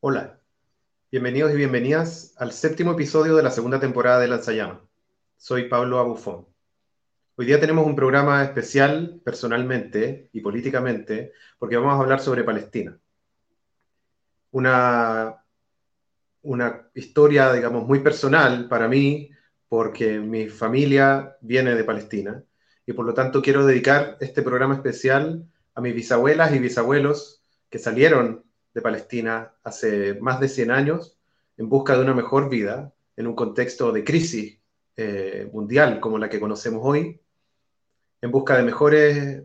[0.00, 0.38] Hola,
[1.10, 4.80] bienvenidos y bienvenidas al séptimo episodio de la segunda temporada de Lanzayama.
[5.36, 6.46] Soy Pablo Abufón.
[7.34, 12.96] Hoy día tenemos un programa especial personalmente y políticamente porque vamos a hablar sobre Palestina.
[14.52, 15.44] Una,
[16.42, 19.30] una historia, digamos, muy personal para mí
[19.68, 22.44] porque mi familia viene de Palestina
[22.86, 27.80] y por lo tanto quiero dedicar este programa especial a mis bisabuelas y bisabuelos que
[27.80, 28.47] salieron
[28.78, 31.18] de Palestina hace más de 100 años
[31.56, 34.60] en busca de una mejor vida en un contexto de crisis
[34.96, 37.20] eh, mundial como la que conocemos hoy,
[38.20, 39.42] en busca de mejores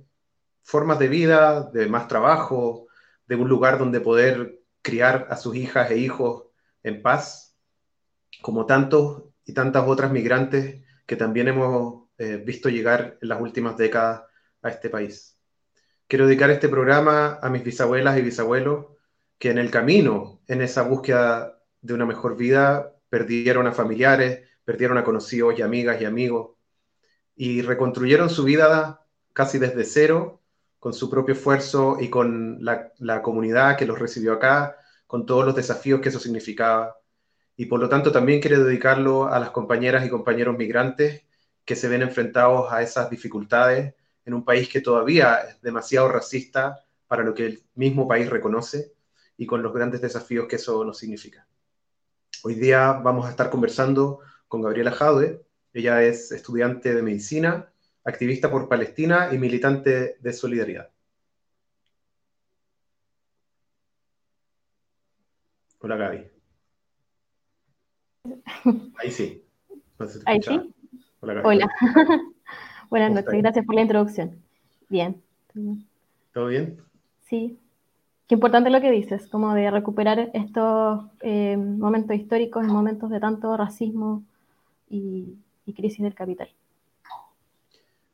[0.61, 2.85] formas de vida, de más trabajo,
[3.25, 6.45] de un lugar donde poder criar a sus hijas e hijos
[6.83, 7.57] en paz,
[8.43, 13.77] como tantos y tantas otras migrantes que también hemos eh, visto llegar en las últimas
[13.77, 14.25] décadas
[14.61, 15.39] a este país.
[16.07, 18.92] Quiero dedicar este programa a mis bisabuelas y bisabuelos
[19.43, 24.97] que en el camino, en esa búsqueda de una mejor vida, perdieron a familiares, perdieron
[24.97, 26.51] a conocidos y amigas y amigos,
[27.35, 30.41] y reconstruyeron su vida casi desde cero,
[30.79, 34.77] con su propio esfuerzo y con la, comunidad que los recibió acá,
[35.07, 36.95] con todos los desafíos que eso significaba.
[37.57, 41.23] Y por lo tanto también quiero dedicarlo a las compañeras y compañeros migrantes
[41.65, 46.85] que se ven enfrentados a esas dificultades en un país que todavía es demasiado racista
[47.07, 48.93] para lo que el mismo país reconoce
[49.37, 51.47] y con los grandes desafíos que eso nos significa.
[52.43, 55.41] Hoy día vamos a estar conversando con Gabriela Jaude.
[55.73, 57.71] Ella es estudiante de medicina,
[58.03, 60.89] activista por Palestina y militante de solidaridad.
[65.79, 66.27] Hola Gaby.
[68.97, 69.45] Ahí sí.
[70.25, 70.73] Ahí sí.
[71.19, 71.33] Hola.
[71.33, 71.47] Gaby.
[71.47, 71.69] Hola.
[72.89, 74.41] Buenas noches, gracias por la introducción.
[74.87, 75.21] Bien.
[76.33, 76.81] ¿Todo bien?
[77.21, 77.59] Sí,
[78.27, 83.55] Qué importante lo que dices, como de recuperar estos eh, momentos históricos, momentos de tanto
[83.57, 84.23] racismo
[84.89, 85.37] y,
[85.75, 86.49] crisis del capital.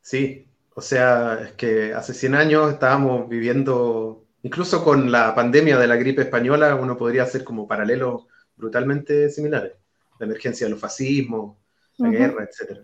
[0.01, 5.87] Sí, o sea, es que hace 100 años estábamos viviendo, incluso con la pandemia de
[5.87, 8.23] la gripe española, uno podría hacer como paralelos
[8.55, 9.73] brutalmente similares.
[10.19, 11.57] La emergencia de los fascismos,
[11.97, 12.79] la guerra, etc.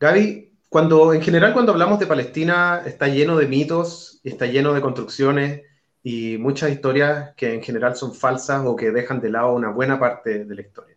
[0.00, 4.80] Gaby, cuando, en general, cuando hablamos de Palestina, está lleno de mitos está lleno de
[4.80, 5.62] construcciones
[6.02, 9.98] y muchas historias que en general son falsas o que dejan de lado una buena
[9.98, 10.96] parte de la historia.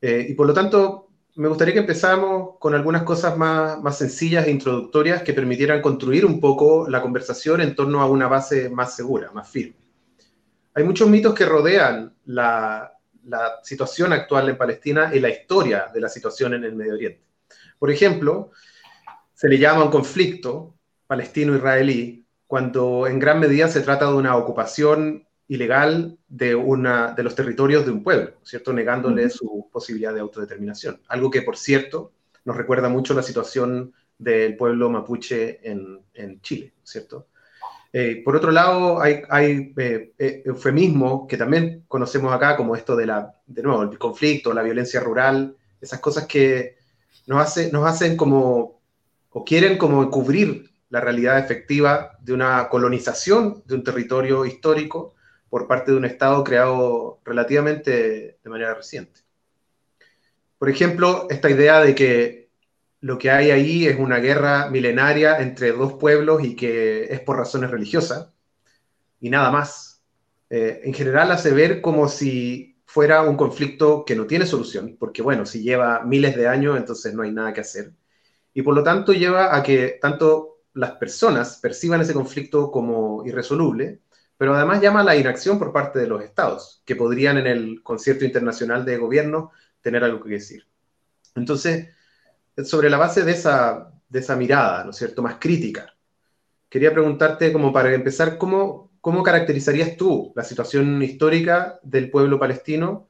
[0.00, 4.46] Eh, y por lo tanto, me gustaría que empezáramos con algunas cosas más, más sencillas
[4.46, 8.94] e introductorias que permitieran construir un poco la conversación en torno a una base más
[8.94, 9.76] segura, más firme.
[10.74, 12.92] Hay muchos mitos que rodean la,
[13.24, 17.22] la situación actual en Palestina y la historia de la situación en el Medio Oriente.
[17.78, 18.50] Por ejemplo,
[19.40, 20.74] se le llama un conflicto
[21.06, 27.34] palestino-israelí cuando en gran medida se trata de una ocupación ilegal de, una, de los
[27.34, 28.74] territorios de un pueblo, ¿cierto?
[28.74, 31.00] Negándole su posibilidad de autodeterminación.
[31.08, 32.12] Algo que, por cierto,
[32.44, 37.28] nos recuerda mucho la situación del pueblo mapuche en, en Chile, ¿cierto?
[37.94, 42.94] Eh, por otro lado, hay, hay eh, eh, eufemismos que también conocemos acá, como esto
[42.94, 46.76] de, la, de nuevo, el conflicto, la violencia rural, esas cosas que
[47.26, 48.79] nos, hace, nos hacen como
[49.30, 55.14] o quieren como cubrir la realidad efectiva de una colonización de un territorio histórico
[55.48, 59.20] por parte de un Estado creado relativamente de manera reciente.
[60.58, 62.50] Por ejemplo, esta idea de que
[63.00, 67.38] lo que hay ahí es una guerra milenaria entre dos pueblos y que es por
[67.38, 68.28] razones religiosas
[69.20, 70.02] y nada más.
[70.50, 75.22] Eh, en general hace ver como si fuera un conflicto que no tiene solución, porque
[75.22, 77.92] bueno, si lleva miles de años, entonces no hay nada que hacer
[78.52, 84.00] y por lo tanto lleva a que tanto las personas perciban ese conflicto como irresoluble,
[84.36, 87.82] pero además llama a la inacción por parte de los estados, que podrían en el
[87.82, 90.66] concierto internacional de gobierno tener algo que decir.
[91.34, 91.88] Entonces,
[92.64, 95.94] sobre la base de esa, de esa mirada, ¿no es cierto?, más crítica,
[96.68, 103.08] quería preguntarte, como para empezar, ¿cómo, cómo caracterizarías tú la situación histórica del pueblo palestino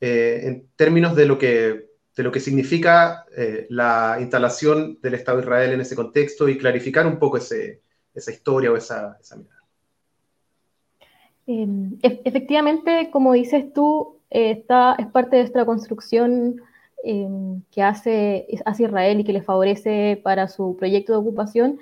[0.00, 1.87] eh, en términos de lo que
[2.18, 6.58] de lo que significa eh, la instalación del Estado de Israel en ese contexto y
[6.58, 7.80] clarificar un poco ese,
[8.12, 9.62] esa historia o esa, esa mirada.
[11.46, 16.60] Em, efectivamente, como dices tú, esta es parte de esta construcción
[17.04, 21.78] em, que hace, hace Israel y que le favorece para su proyecto de ocupación,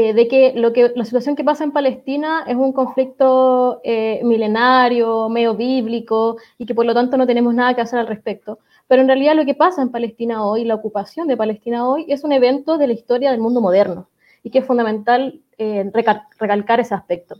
[0.00, 4.20] eh, de que, lo que la situación que pasa en Palestina es un conflicto eh,
[4.22, 8.60] milenario, medio bíblico, y que por lo tanto no tenemos nada que hacer al respecto.
[8.86, 12.22] Pero en realidad lo que pasa en Palestina hoy, la ocupación de Palestina hoy, es
[12.22, 14.08] un evento de la historia del mundo moderno,
[14.44, 15.90] y que es fundamental eh,
[16.38, 17.34] recalcar ese aspecto.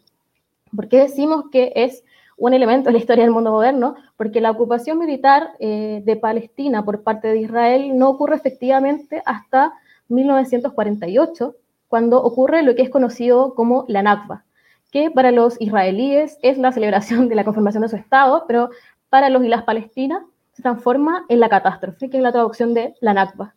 [0.75, 2.03] ¿Por qué decimos que es
[2.37, 3.95] un elemento de la historia del mundo moderno?
[4.17, 9.75] Porque la ocupación militar de Palestina por parte de Israel no ocurre efectivamente hasta
[10.09, 11.55] 1948,
[11.89, 14.45] cuando ocurre lo que es conocido como la Nakba,
[14.91, 18.71] que para los israelíes es la celebración de la conformación de su Estado, pero
[19.09, 22.95] para los y las palestinas se transforma en la catástrofe, que es la traducción de
[23.01, 23.55] la Nakba.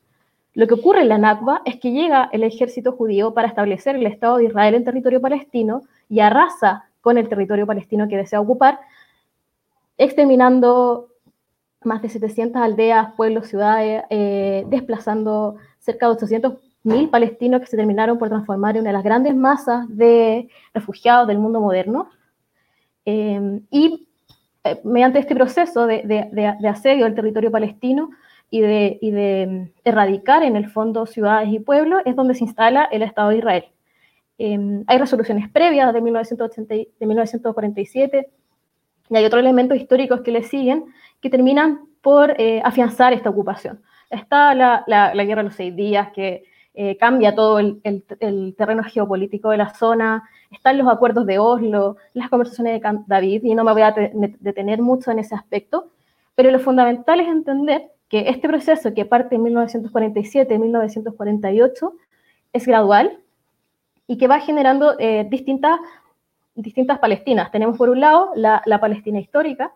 [0.53, 4.05] Lo que ocurre en la Nakba es que llega el ejército judío para establecer el
[4.05, 8.79] Estado de Israel en territorio palestino y arrasa con el territorio palestino que desea ocupar,
[9.97, 11.07] exterminando
[11.83, 16.13] más de 700 aldeas, pueblos, ciudades, eh, desplazando cerca de
[16.83, 21.27] 800.000 palestinos que se terminaron por transformar en una de las grandes masas de refugiados
[21.27, 22.09] del mundo moderno.
[23.05, 24.07] Eh, y
[24.63, 28.11] eh, mediante este proceso de, asedio del territorio palestino
[28.49, 33.01] y de, mm, erradicar en el fondo ciudades y pueblos, es donde se instala el
[33.01, 33.65] Estado de Israel.
[34.37, 38.29] Em, hay resoluciones previas de, 1980, de 1947
[39.09, 40.85] y hay otros elementos históricos que le siguen
[41.21, 43.81] que terminan por eh, afianzar esta ocupación.
[44.09, 46.43] Está la, guerra de los seis días que
[46.73, 47.81] eh, cambia todo el,
[48.57, 53.53] terreno geopolítico de la zona, están los acuerdos de Oslo, las conversaciones de David, y
[53.55, 53.93] no me voy a
[54.39, 55.89] detener mucho en ese aspecto,
[56.33, 61.91] pero lo fundamental es entender que este proceso que parte en 1947-1948
[62.53, 63.19] es gradual
[64.07, 65.77] y que va generando eh, distintas,
[66.55, 67.51] distintas Palestinas.
[67.51, 69.73] Tenemos por un lado la, la Palestina histórica,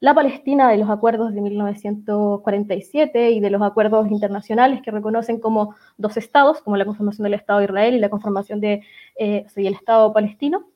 [0.00, 5.74] la Palestina de los acuerdos de 1947 y de los acuerdos internacionales que reconocen como
[5.96, 8.80] dos estados, como la conformación del Estado de Israel y la conformación del
[9.18, 10.66] de, eh, Estado palestino.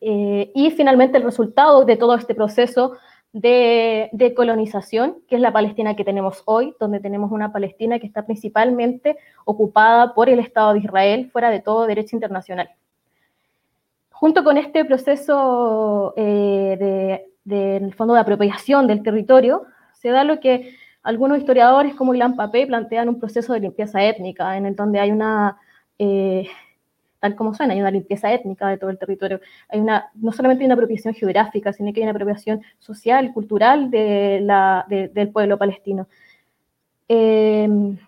[0.00, 2.94] Eh, y finalmente el resultado de todo este proceso
[3.32, 8.06] de, de, colonización, que es la Palestina que tenemos hoy, donde tenemos una Palestina que
[8.06, 12.70] está principalmente ocupada por el Estado de Israel, fuera de todo derecho internacional.
[14.10, 20.40] Junto con este proceso eh, de del fondo de apropiación del territorio, se da lo
[20.40, 25.00] que algunos historiadores como Ilan Papé plantean un proceso de limpieza étnica, en el donde
[25.00, 25.58] hay una,
[25.98, 26.46] eh,
[27.20, 29.40] tal como suena, hay una limpieza étnica de todo el territorio.
[29.68, 33.90] Hay una, no solamente hay una apropiación geográfica, sino que hay una apropiación social, cultural
[33.90, 36.06] de del pueblo palestino.
[37.08, 37.98] Em,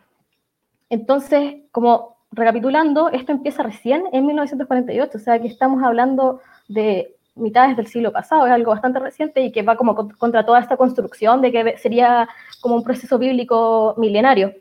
[0.90, 7.76] entonces, como recapitulando, esto empieza recién en 1948, o sea que estamos hablando de mitades
[7.76, 11.40] del siglo pasado, es algo bastante reciente y que va como contra toda esta construcción
[11.40, 12.28] de que sería
[12.60, 14.54] como un proceso bíblico milenario.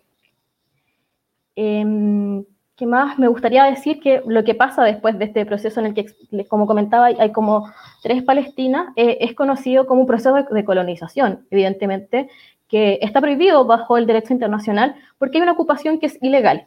[1.56, 2.44] Eh,
[2.82, 3.20] ¿Qué más?
[3.20, 6.08] Me gustaría decir que lo que pasa después de este proceso en el que,
[6.48, 7.72] como comentaba, hay como
[8.02, 12.28] tres Palestinas, eh, es conocido como un proceso de colonización, evidentemente,
[12.68, 16.66] que está prohibido bajo el derecho internacional porque hay una ocupación que es ilegal.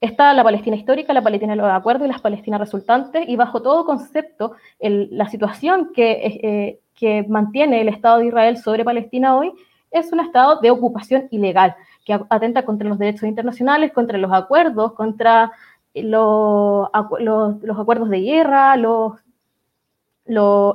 [0.00, 3.60] Está la Palestina histórica, la Palestina de los acuerdos y las Palestinas resultantes, y bajo
[3.60, 9.52] todo concepto, la situación que, eh, que mantiene el Estado de Israel sobre Palestina hoy
[9.90, 14.94] es un estado de ocupación ilegal, que atenta contra los derechos internacionales, contra los acuerdos,
[14.94, 15.52] contra
[15.94, 16.88] los,
[17.18, 19.14] los, acuerdos de guerra, los,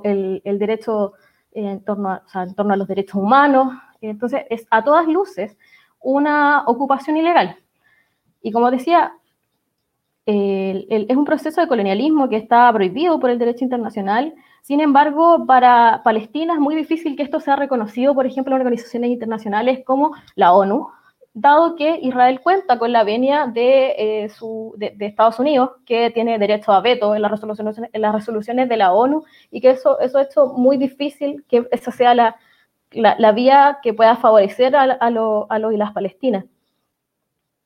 [0.03, 1.13] el, el, derecho
[1.53, 3.73] en torno, a, en torno a los derechos humanos.
[4.01, 5.57] Entonces, es a todas luces
[5.99, 7.57] una ocupación ilegal.
[8.45, 9.13] Y como decía,
[10.27, 14.35] es un proceso de colonialismo que está prohibido por el derecho internacional.
[14.61, 19.09] Sin embargo, para Palestina es muy difícil que esto sea reconocido, por ejemplo, en organizaciones
[19.09, 20.89] internacionales como la ONU,
[21.33, 24.29] dado que Israel cuenta con la venia de, eh,
[24.99, 28.93] Estados Unidos, que tiene derecho a veto en las resoluciones, en las resoluciones de la
[28.93, 32.35] ONU, y que eso, eso ha hecho muy difícil que esa sea la,
[32.91, 36.45] la, vía que pueda favorecer a, a, a los y las palestinas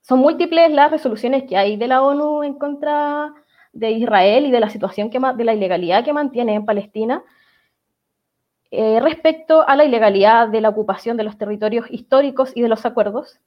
[0.10, 3.32] son múltiples las resoluciones que hay de la ONU en contra
[3.74, 7.24] de Israel y de la situación que, de la ilegalidad que mantiene en Palestina
[8.72, 12.88] eh, respecto a la ilegalidad de la ocupación de los territorios históricos y de los
[12.88, 13.40] acuerdos,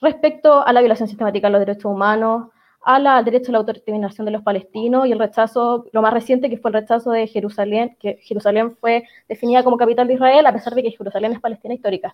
[0.00, 2.48] respecto a la violación sistemática de los derechos humanos,
[2.82, 6.58] al derecho a la autodeterminación de los palestinos y el rechazo, lo más reciente que
[6.58, 10.74] fue el rechazo de Jerusalén, que Jerusalén fue definida como capital de Israel a pesar
[10.74, 12.12] de que Jerusalén es Palestina histórica.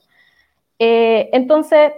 [0.79, 1.93] Eh, entonces,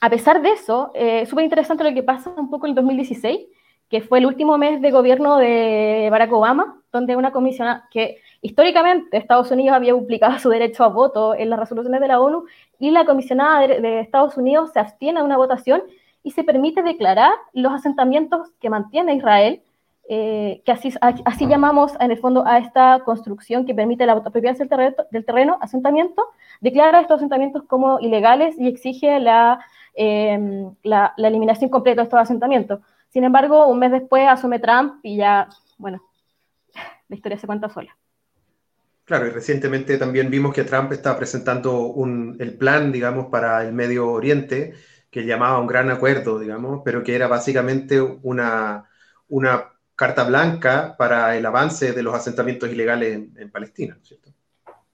[0.00, 2.76] a pesar de eso, es eh, súper interesante lo que pasa un poco en el
[2.76, 3.46] 2016,
[3.88, 9.16] que fue el último mes de gobierno de Barack Obama, donde una comisión que históricamente
[9.16, 12.44] Estados Unidos había publicado su derecho a voto en las resoluciones de la ONU
[12.78, 15.82] y la comisionada de, Estados Unidos se abstiene de una votación
[16.22, 19.62] y se permite declarar los asentamientos que mantiene Israel,
[20.08, 24.68] eh, que así, llamamos en el fondo a esta construcción que permite la autopropiedad del
[24.68, 26.24] terreno, del terreno, asentamiento,
[26.60, 29.60] declara estos asentamientos como ilegales y exige la
[29.98, 32.80] Em, la, eliminación completa de estos asentamientos.
[33.08, 35.48] Sin embargo, un mes después asume Trump y ya,
[35.78, 36.02] bueno,
[37.08, 37.96] la historia se cuenta sola.
[39.06, 41.94] Claro, y recientemente también vimos que Trump está presentando
[42.38, 44.74] el plan, digamos, para el Medio Oriente,
[45.10, 48.84] que llamaba un gran acuerdo, digamos, pero que era básicamente una,
[49.28, 54.30] una carta blanca para el avance de los asentamientos ilegales en, Palestina, ¿cierto?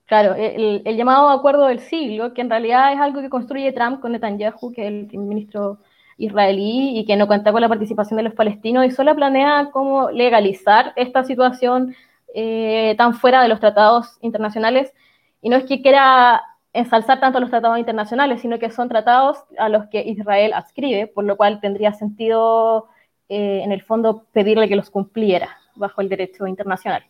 [0.05, 4.11] Claro, el, llamado acuerdo del siglo, que en realidad es algo que construye Trump con
[4.11, 5.79] Netanyahu, que es el ministro
[6.17, 10.11] israelí y que no cuenta con la participación de los palestinos y solo planea cómo
[10.11, 11.95] legalizar esta situación
[12.35, 14.93] eh, tan fuera de los tratados internacionales.
[15.41, 16.41] Y no es que quiera
[16.73, 21.23] ensalzar tanto los tratados internacionales, sino que son tratados a los que Israel adscribe, por
[21.23, 22.89] lo cual tendría sentido,
[23.29, 27.03] eh, en el fondo, pedirle que los cumpliera bajo el derecho internacional.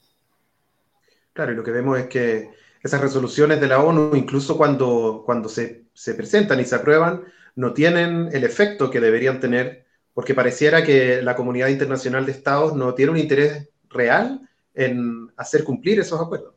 [1.31, 2.49] Claro, y lo que vemos es que
[2.83, 7.23] esas resoluciones de la ONU, incluso cuando, cuando se, se presentan y se aprueban,
[7.55, 12.75] no tienen el efecto que deberían tener, porque pareciera que la comunidad internacional de estados
[12.75, 14.41] no tiene un interés real
[14.73, 16.53] en hacer cumplir esos acuerdos.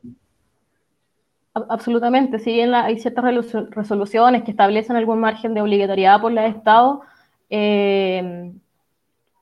[1.53, 3.23] Absolutamente, si bien hay ciertas
[3.71, 6.99] resoluciones que establecen algún margen de obligatoriedad por los estados,
[7.49, 8.51] eh,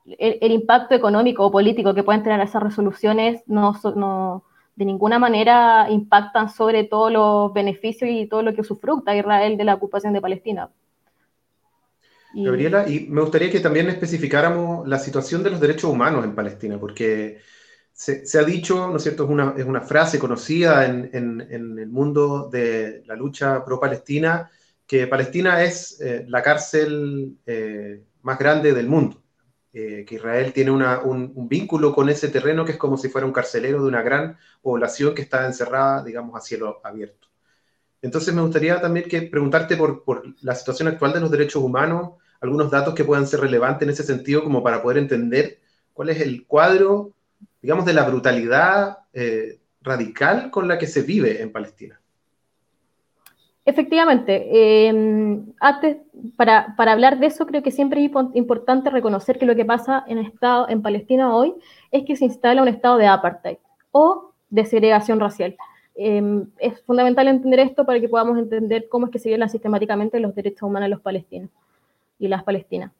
[0.06, 4.44] el, impacto económico o político que pueden tener esas resoluciones no, no,
[4.76, 9.64] de ninguna manera impactan sobre todos los beneficios y todo lo que sufructa Israel de
[9.64, 10.70] la ocupación de Palestina.
[12.34, 16.78] Gabriela, y me gustaría que también especificáramos la situación de los derechos humanos en Palestina,
[16.78, 17.38] porque
[17.92, 21.88] se, ha dicho, ¿no es cierto?, es una, es una frase conocida en, en, el
[21.88, 24.50] mundo de la lucha pro-Palestina,
[24.86, 29.22] que Palestina es eh, la cárcel eh, más grande del mundo,
[29.78, 33.32] eh, que Israel tiene un, vínculo con ese terreno que es como si fuera un
[33.32, 37.28] carcelero de una gran población que está encerrada, digamos, a cielo abierto.
[38.00, 42.12] Entonces me gustaría también que preguntarte por, por la situación actual de los derechos humanos,
[42.40, 45.60] algunos datos que puedan ser relevantes en ese sentido como para poder entender
[45.92, 47.12] cuál es el cuadro
[47.60, 52.00] digamos, de la brutalidad eh, radical con la que se vive en Palestina.
[53.68, 55.96] Efectivamente, eh, antes,
[56.36, 60.18] para, hablar de eso, creo que siempre es importante reconocer que lo que pasa en,
[60.18, 61.52] estado, en Palestina hoy
[61.90, 63.58] es que se instala un estado de apartheid
[63.90, 65.56] o de segregación racial.
[65.96, 70.20] Eh, es fundamental entender esto para que podamos entender cómo es que se violan sistemáticamente
[70.20, 71.50] los derechos humanos de los palestinos
[72.20, 72.92] y las palestinas.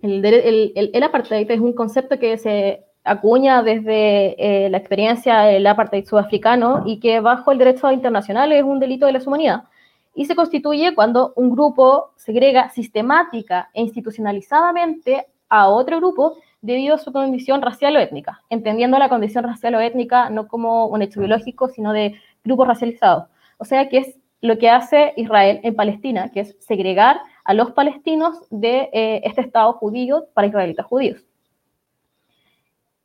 [0.00, 6.84] El, apartheid es un concepto que se acuña desde eh, la experiencia del apartheid sudafricano
[6.86, 9.64] y que bajo el derecho internacional es un delito de la humanidad.
[10.14, 16.98] Y se constituye cuando un grupo segrega sistemática e institucionalizadamente a otro grupo debido a
[16.98, 21.20] su condición racial o étnica, entendiendo la condición racial o étnica no como un hecho
[21.20, 22.14] biológico, sino de
[22.44, 23.24] grupos racializados.
[23.58, 27.72] O sea que es lo que hace Israel en Palestina, que es segregar a los
[27.72, 31.24] palestinos de eh, este Estado judío para israelitas judíos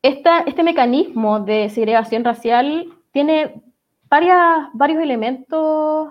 [0.01, 3.61] este mecanismo de segregación racial tiene
[4.09, 6.09] varias, varios elementos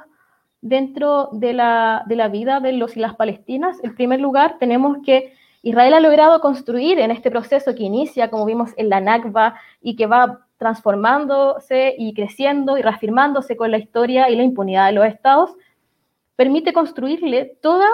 [0.68, 3.78] dentro de la, de la vida de los y las palestinas.
[3.82, 5.32] En primer lugar, tenemos que
[5.62, 9.96] Israel ha logrado construir en este proceso que inicia, como vimos en la Nakba, y
[9.96, 15.06] que va transformándose y creciendo y reafirmándose con la historia y la impunidad de los
[15.06, 15.50] estados,
[16.36, 17.88] permite construirle toda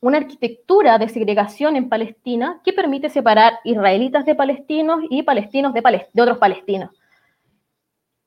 [0.00, 5.82] una arquitectura de segregación en Palestina que permite separar israelitas de palestinos y palestinos de,
[6.22, 6.90] otros palestinos,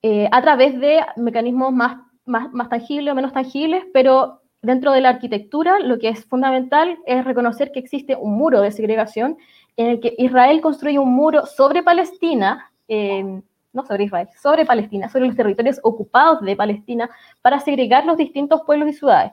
[0.01, 5.09] eh, a través de mecanismos más, más, tangibles o menos tangibles, pero dentro de la
[5.09, 9.37] arquitectura lo que es fundamental es reconocer que existe un muro de segregación
[9.77, 13.41] en el que Israel construye un muro sobre Palestina, eh,
[13.73, 17.09] no sobre Israel, sobre Palestina, sobre los territorios ocupados de Palestina,
[17.41, 19.31] para segregar los distintos pueblos y ciudades.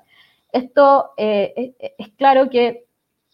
[0.53, 2.87] Esto eh, es, claro que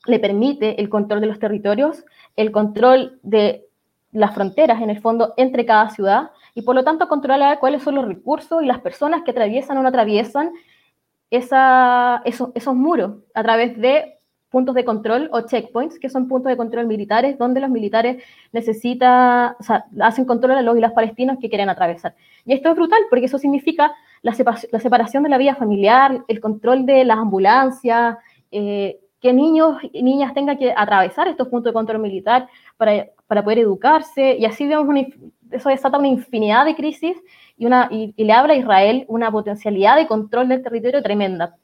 [0.06, 2.04] le permite el control de los territorios,
[2.36, 3.66] el control de
[4.12, 7.96] las fronteras, en el fondo, entre cada ciudad, y por lo tanto controla cuáles son
[7.96, 10.52] los recursos y las personas que atraviesan o no atraviesan
[11.30, 14.18] esos, muros a través de
[14.50, 19.56] puntos de control o checkpoints, que son puntos de control militares, donde los militares necesitan,
[19.58, 22.14] o sea, hacen control a los y las palestinos que quieren atravesar.
[22.44, 23.92] Y esto es brutal, porque eso significa
[24.22, 28.16] la, separación de la vida familiar, el control de las ambulancias,
[28.52, 33.42] eh, que niños y niñas tengan que atravesar estos puntos de control militar para, para
[33.42, 34.86] poder educarse, y así vemos
[35.50, 37.16] eso desata una infinidad de crisis
[37.56, 41.56] y, una, y, le habla a Israel una potencialidad de control del territorio tremenda.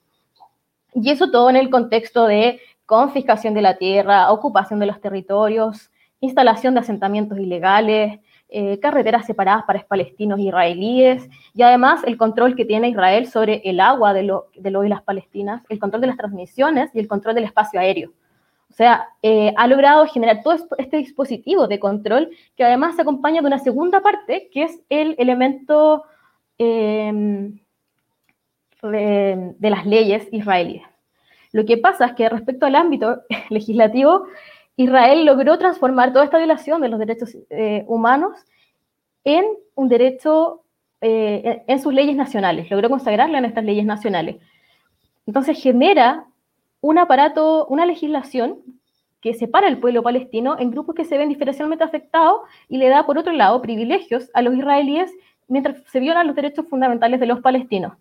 [0.95, 5.91] Y eso todo en el contexto de confiscación de la tierra, ocupación de los territorios,
[6.23, 8.21] instalación de asentamientos ilegales,
[8.53, 13.63] eh, carreteras separadas para palestinos e israelíes, y además el control que tiene Israel sobre
[13.65, 17.09] el agua de, lo, de, lo, las palestinas, el control de las transmisiones y el
[17.09, 18.11] control del espacio aéreo.
[18.71, 23.41] O sea, eh, ha logrado generar todo este dispositivo de control que además se acompaña
[23.41, 26.05] de una segunda parte, que es el elemento
[26.57, 27.59] em,
[28.83, 30.85] de, las leyes israelíes.
[31.53, 34.27] Lo que pasa es que respecto al ámbito legislativo,
[34.81, 38.33] Israel logró transformar toda esta violación de los derechos eh, humanos
[39.25, 39.45] en
[39.75, 40.63] un derecho,
[41.03, 44.37] eh, en sus leyes nacionales, logró consagrarla en estas leyes nacionales.
[45.27, 46.25] Entonces genera
[46.81, 48.61] un aparato, una legislación
[49.21, 53.05] que separa al pueblo palestino en grupos que se ven diferencialmente afectados y le da,
[53.05, 55.13] por otro lado, privilegios a los israelíes
[55.47, 57.93] mientras se violan los derechos fundamentales de los palestinos.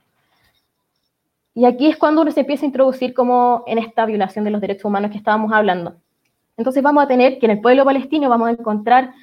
[1.53, 4.61] Y aquí es cuando uno se empieza a introducir como en esta violación de los
[4.61, 5.97] derechos humanos que estábamos hablando.
[6.59, 9.13] Entonces vamos a tener que en el pueblo palestino vamos a encontrar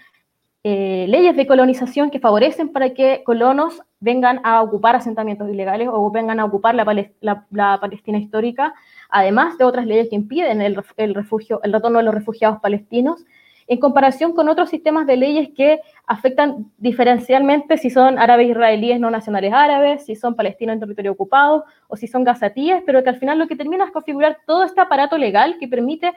[0.65, 6.11] eh, leyes de colonización que favorecen para que colonos vengan a ocupar asentamientos ilegales o
[6.11, 8.75] vengan a ocupar la, Palestina histórica,
[9.11, 10.75] además de otras leyes que impiden el,
[11.15, 13.27] refugio, el retorno de los refugiados palestinos,
[13.67, 19.11] en comparación con otros sistemas de leyes que afectan diferencialmente si son árabes israelíes no
[19.11, 23.19] nacionales árabes, si son palestinos en territorio ocupado o si son gazatíes, pero que al
[23.19, 26.15] final lo que termina es configurar todo este aparato legal que permite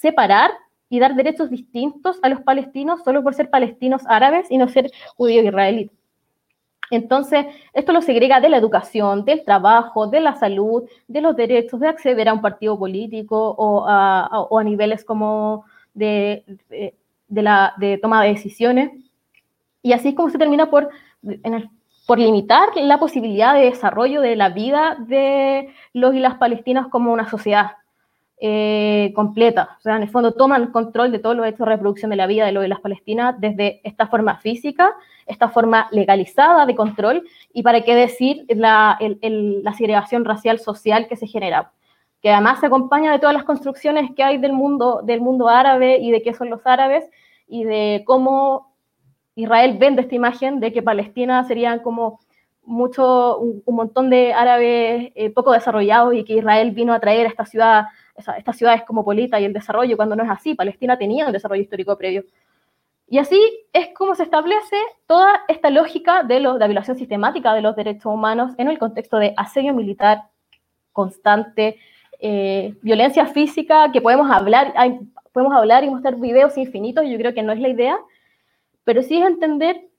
[0.00, 0.50] separar
[0.88, 4.90] y dar derechos distintos a los palestinos solo por ser palestinos árabes y no ser
[5.16, 5.96] judíos israelitas.
[6.90, 11.78] Entonces, esto lo segrega de la educación, del trabajo, de la salud, de los derechos
[11.78, 15.64] de acceder a un partido político o a, niveles como
[15.94, 16.44] de,
[17.28, 18.90] la, de toma de decisiones.
[19.82, 20.88] Y así es como se termina por,
[22.06, 27.12] por limitar la posibilidad de desarrollo de la vida de los y las palestinas como
[27.12, 27.76] una sociedad.
[28.42, 29.76] Eh, completa.
[29.78, 32.26] O sea, en el fondo toman control de todo lo hecho de reproducción de la
[32.26, 34.94] vida de lo de las palestinas desde esta forma física,
[35.26, 41.16] esta forma legalizada de control, y para qué decir la, la segregación racial social que
[41.16, 41.72] se genera,
[42.22, 45.98] que además se acompaña de todas las construcciones que hay del mundo, del mundo árabe
[45.98, 47.04] y de qué son los árabes
[47.46, 48.74] y de cómo
[49.34, 52.20] Israel vende esta imagen de que Palestina serían como
[52.62, 57.28] mucho, un, montón de árabes eh, poco desarrollados y que Israel vino a traer a
[57.28, 57.84] esta ciudad
[58.16, 61.96] estas ciudades Polita y el desarrollo, cuando no es así, Palestina tenía un desarrollo histórico
[61.96, 62.24] previo.
[63.08, 63.40] Y así
[63.72, 68.52] es como se establece toda esta lógica de, la violación sistemática de los derechos humanos
[68.56, 70.24] en el contexto de asedio militar
[70.92, 71.78] constante,
[72.20, 74.74] eh, violencia física, que podemos hablar,
[75.32, 77.98] podemos hablar y mostrar videos infinitos, yo creo que no es la idea,
[78.84, 79.89] pero sí es entender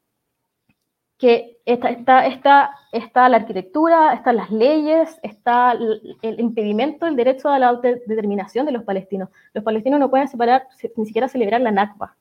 [1.21, 7.59] que está, está, está, la arquitectura, están las leyes, está el, impedimento del derecho a
[7.59, 9.29] la autodeterminación de los palestinos.
[9.53, 12.15] Los palestinos no pueden separar, ni siquiera celebrar la Nakba.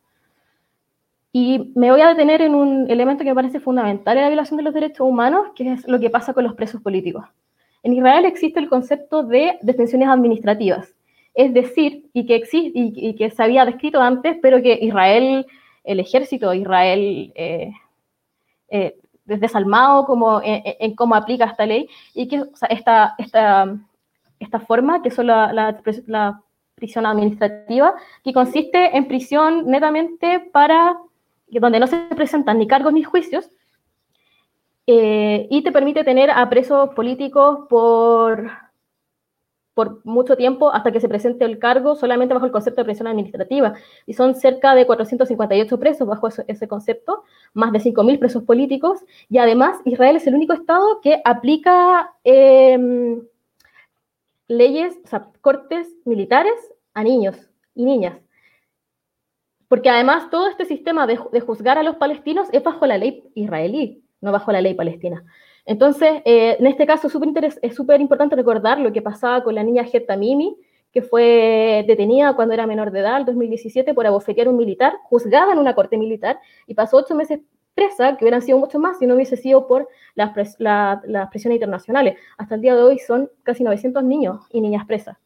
[1.32, 4.58] Y me voy a detener en un elemento que me parece fundamental en la violación
[4.58, 7.24] de los derechos humanos, que es lo que pasa con los presos políticos.
[7.82, 10.94] En Israel existe el concepto de detenciones administrativas,
[11.32, 15.46] es decir, y que, existe, y, que se había descrito antes, pero que Israel,
[15.84, 17.72] el ejército de Israel, eh,
[18.70, 23.76] eh, desalmado como en, cómo aplica esta ley y que esta, esta,
[24.38, 26.42] esta forma, que son la, la,
[26.74, 30.96] prisión administrativa, que consiste en prisión netamente para
[31.48, 33.50] donde no se presentan ni cargos ni juicios,
[34.86, 38.50] eh, y te permite tener a presos políticos por
[39.74, 43.06] por mucho tiempo hasta que se presente el cargo solamente bajo el concepto de prisión
[43.06, 43.74] administrativa.
[44.06, 49.00] Y son cerca de 458 presos bajo ese, concepto, más de 5.000 presos políticos.
[49.28, 53.22] Y además Israel es el único Estado que aplica em,
[54.48, 56.54] leyes, o sea, cortes militares
[56.94, 57.36] a niños
[57.74, 58.18] y niñas.
[59.68, 63.22] Porque además todo este sistema de, de juzgar a los palestinos es bajo la ley
[63.34, 65.24] israelí, no bajo la ley palestina.
[65.70, 69.84] Entonces, eh, en este caso es súper importante recordar lo que pasaba con la niña
[69.84, 70.56] Geta Mimi,
[70.92, 74.94] que fue detenida cuando era menor de edad, en 2017, por abofetear a un militar,
[75.04, 77.38] juzgada en una corte militar, y pasó ocho meses
[77.72, 82.18] presa, que hubieran sido mucho más si no hubiese sido por las, las presiones internacionales.
[82.36, 85.18] Hasta el día de hoy son casi 900 niños y niñas presas.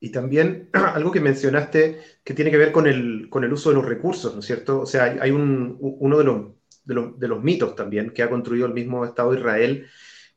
[0.00, 3.76] Y también algo que mencionaste que tiene que ver con el, con el uso de
[3.76, 4.80] los recursos, ¿no es cierto?
[4.80, 6.46] O sea, hay, un, uno de los,
[6.84, 9.86] de, los, de los, mitos también que ha construido el mismo Estado de Israel,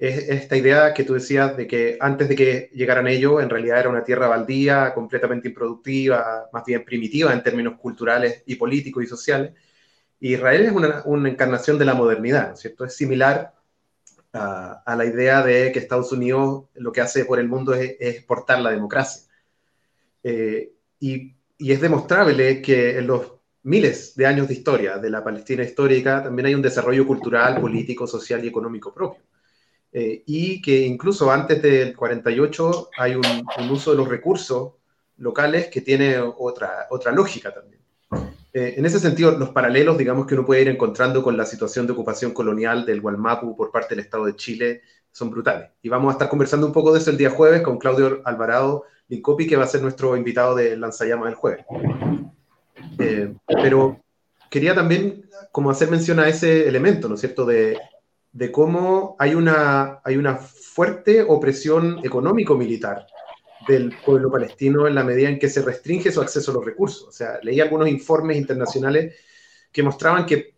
[0.01, 3.79] es esta idea que tú decías de que antes de que llegaran ellos, en realidad
[3.81, 9.07] era una tierra baldía, completamente improductiva, más bien primitiva en términos culturales y políticos y
[9.07, 9.53] sociales.
[10.19, 12.85] Israel es una, una encarnación de la modernidad, ¿no es cierto?
[12.85, 13.53] Es similar
[14.33, 18.59] a, la idea de que Estados Unidos lo que hace por el mundo es exportar
[18.59, 19.23] la democracia.
[20.23, 25.63] Eh, y, es demostrable que en los miles de años de historia de la Palestina
[25.63, 29.21] histórica también hay un desarrollo cultural, político, social y económico propio.
[29.93, 33.23] eh, y que incluso antes del 48 hay un,
[33.69, 34.73] uso de los recursos
[35.17, 37.81] locales que tiene otra, otra lógica también.
[38.53, 41.87] Eh, en ese sentido, los paralelos, digamos, que uno puede ir encontrando con la situación
[41.87, 44.81] de ocupación colonial del Gualmapu por parte del Estado de Chile
[45.11, 45.69] son brutales.
[45.81, 48.85] Y vamos a estar conversando un poco de eso el día jueves con Claudio Alvarado
[49.11, 51.65] Licopi, que va a ser nuestro invitado de Lanzayama del jueves.
[52.97, 53.99] Eh, pero
[54.49, 57.77] quería también como hacer mención a ese elemento, ¿no es cierto?, de,
[58.31, 63.05] de cómo hay una, hay una fuerte opresión económico-militar
[63.67, 67.07] del pueblo palestino en la medida en que se restringe su acceso a los recursos.
[67.09, 69.15] O sea, leí algunos informes internacionales
[69.73, 70.55] que mostraban que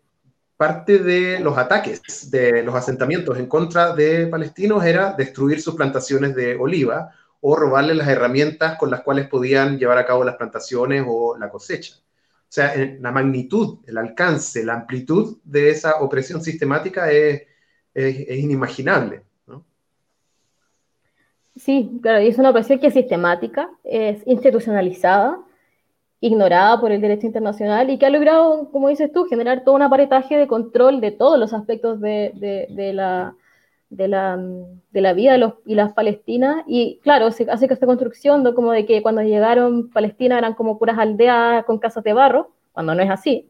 [0.56, 6.36] parte de los ataques de los asentamientos en contra de palestinos era destruir sus plantaciones
[6.36, 7.10] de oliva
[7.46, 11.50] o robarles las herramientas con las cuales podían llevar a cabo las plantaciones o la
[11.50, 11.96] cosecha.
[11.96, 17.42] O sea, la magnitud, el alcance, la amplitud de esa opresión sistemática es,
[17.92, 19.24] es, inimaginable.
[21.54, 25.38] Sí, claro, y es una opresión que es sistemática, es institucionalizada,
[26.20, 29.82] ignorada por el derecho internacional y que ha logrado, como dices tú, generar todo un
[29.82, 32.32] aparetaje de control de todos los aspectos de,
[32.70, 33.36] de, la,
[33.96, 36.64] de, la, de la vida de los, y las palestinas.
[36.66, 38.54] Y claro, se hace que esta construcción ¿no?
[38.54, 42.94] como de que cuando llegaron Palestina eran como puras aldeas con casas de barro, cuando
[42.94, 43.48] no es así.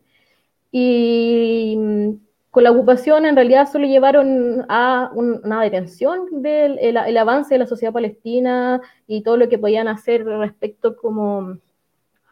[0.71, 1.79] Y
[2.51, 7.67] con la ocupación en realidad solo llevaron a una detención del el, avance de la
[7.67, 11.59] sociedad palestina y todo lo que podían hacer respecto como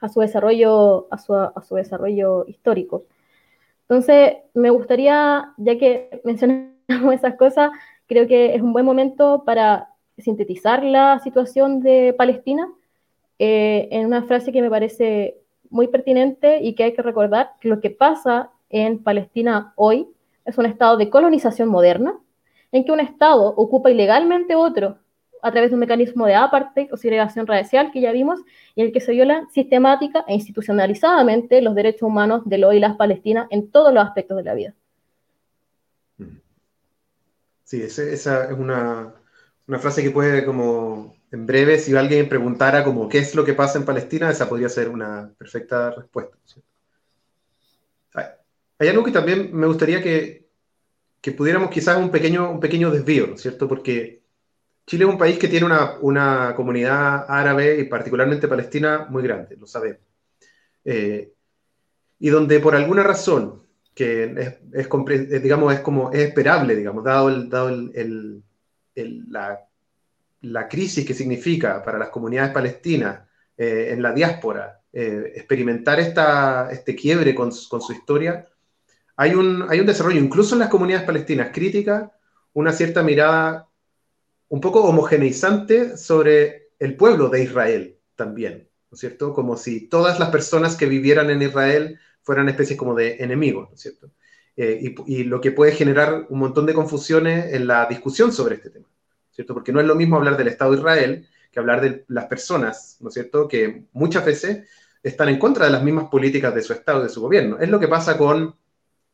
[0.01, 3.05] a su desarrollo, a su, a su desarrollo histórico.
[3.83, 6.73] Entonces, me gustaría, ya que mencionamos
[7.15, 7.71] esas cosas,
[8.07, 9.89] creo que es un buen momento para
[10.19, 12.69] sintetizar la situación de Palestina
[13.39, 15.39] eh, en una frase que me parece
[15.71, 20.09] muy pertinente y que hay que recordar, que lo que pasa en Palestina hoy
[20.45, 22.19] es un estado de colonización moderna,
[22.73, 24.99] en que un estado ocupa ilegalmente otro
[25.43, 28.41] a través de un mecanismo de apartheid o segregación racial que ya vimos,
[28.77, 32.79] y en el que se violan sistemática e institucionalizadamente los derechos humanos de los y
[32.79, 34.75] las palestinas en todos los aspectos de la vida.
[37.73, 38.27] Sí, esa es
[38.59, 39.15] una,
[39.67, 43.55] una frase que puede como, en breve, si alguien preguntara como qué es lo que
[43.55, 46.37] pasa en Palestina, esa podría ser una perfecta respuesta.
[48.79, 50.51] Hay algo que también me gustaría que,
[51.23, 53.67] que pudiéramos quizás un pequeño, un pequeño desvío, ¿no es cierto?
[53.67, 54.23] Porque
[54.87, 59.57] Chile es un país que tiene una, una comunidad árabe y particularmente palestina muy grande,
[59.57, 60.03] lo sabemos.
[60.85, 61.33] Eh,
[62.19, 63.63] y donde por alguna razón,
[63.95, 68.43] que es, es, eh, digamos, es como es esperable, digamos, dado, el, dado el,
[68.95, 69.61] el, la,
[70.43, 73.21] la, crisis que significa para las comunidades palestinas
[73.57, 78.47] eh, en la diáspora experimentar esta, este quiebre con, con su historia,
[79.17, 82.11] hay un, hay un desarrollo, incluso en las comunidades palestinas críticas,
[82.53, 83.69] una cierta mirada
[84.49, 89.33] un poco homogeneizante sobre el pueblo de Israel también, ¿no es cierto?
[89.33, 93.75] Como si todas las personas que vivieran en Israel fueran especies como de enemigos, ¿no
[93.75, 94.11] es cierto?
[94.57, 98.57] Eh, y, y, lo que puede generar un montón de confusiones en la discusión sobre
[98.57, 98.87] este tema,
[99.31, 99.55] ¿cierto?
[99.55, 102.97] Porque no es lo mismo hablar del Estado de Israel que hablar de las personas,
[103.01, 103.47] ¿no es cierto?
[103.47, 104.69] Que muchas veces
[105.03, 107.59] están en contra de las mismas políticas de su Estado, de su gobierno.
[107.59, 108.57] Es lo que pasa con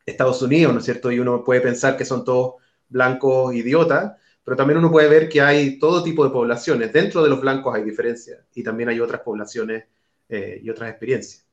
[0.06, 1.10] Estados Unidos, ¿no es cierto?
[1.10, 2.54] Y uno puede pensar que son todos
[2.88, 4.12] blancos idiotas,
[4.44, 6.92] pero también uno puede ver que hay todo tipo de poblaciones.
[6.92, 9.84] Dentro de los blancos hay diferencias y también hay otras poblaciones
[10.28, 11.46] eh, y otras experiencias.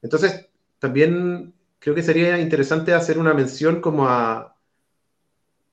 [0.00, 4.56] Entonces, también creo que sería interesante hacer una mención como a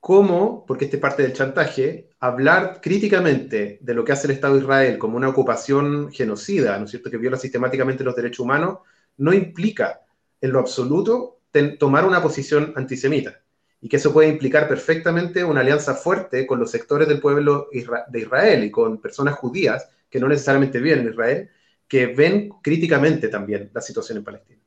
[0.00, 4.54] cómo, porque este es parte del chantaje, hablar críticamente de lo que hace el Estado
[4.54, 8.78] de Israel como una ocupación genocida, ¿no es cierto?, que viola sistemáticamente los derechos humanos,
[9.16, 10.02] no implica
[10.40, 11.40] en lo absoluto
[11.78, 13.40] tomar una posición antisemita
[13.80, 18.20] y que eso puede implicar perfectamente una alianza fuerte con los sectores del pueblo de
[18.20, 21.50] Israel y con personas judías que no necesariamente viven en Israel,
[21.88, 24.60] que ven críticamente también la situación en Palestina.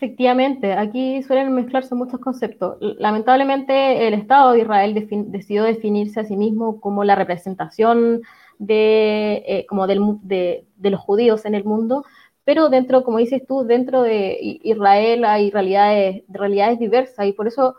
[0.00, 2.76] Efectivamente, aquí suelen mezclarse muchos conceptos.
[2.80, 4.94] Lamentablemente, el Estado de Israel
[5.26, 8.22] decidió definirse a sí mismo como la representación
[8.60, 12.04] de, eh, como de, de, los judíos en el mundo,
[12.44, 17.74] pero dentro, como dices tú, dentro de Israel hay realidades, realidades diversas y por eso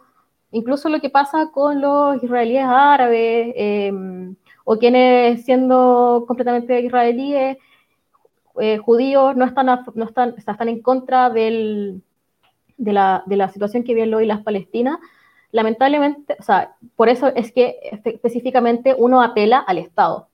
[0.52, 7.58] incluso lo que pasa con los israelíes árabes em, o quienes siendo completamente israelíes,
[8.60, 12.04] eh, judíos, no están, no están, están en contra del,
[12.80, 14.98] de, la, de, la, situación que viven hoy las palestinas,
[15.52, 20.28] lamentablemente, o sea, por eso es que específicamente uno apela al Estado,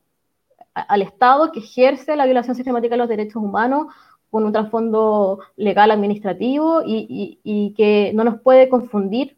[0.74, 3.88] al Estado que ejerce la violación sistemática de los derechos humanos
[4.30, 9.38] con un trasfondo legal administrativo y, que no nos puede confundir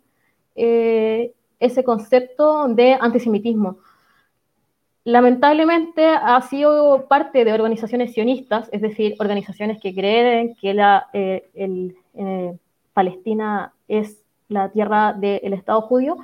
[0.55, 3.77] eh, ese concepto de antisemitismo.
[5.03, 10.71] Lamentablemente ha sido parte de organizaciones sionistas, es decir, organizaciones que creen que
[11.13, 12.57] eh, eh,
[12.97, 16.17] Palestina es la tierra del Estado judío,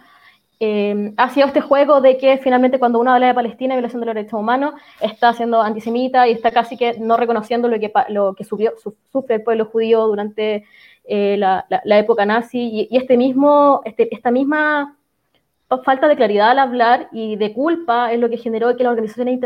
[0.60, 4.00] eh, ha sido este juego de que finalmente cuando uno habla de Palestina y violación
[4.00, 7.92] de los derechos humanos, está siendo antisemita y está casi que no reconociendo lo que,
[8.10, 10.64] lo que sufre el pueblo judío durante
[11.04, 11.68] eh, la,
[12.00, 12.88] época nazi.
[12.90, 14.98] Y, este mismo, este, esta misma
[15.84, 19.40] falta de claridad al hablar y de culpa es lo que generó que las organizaciones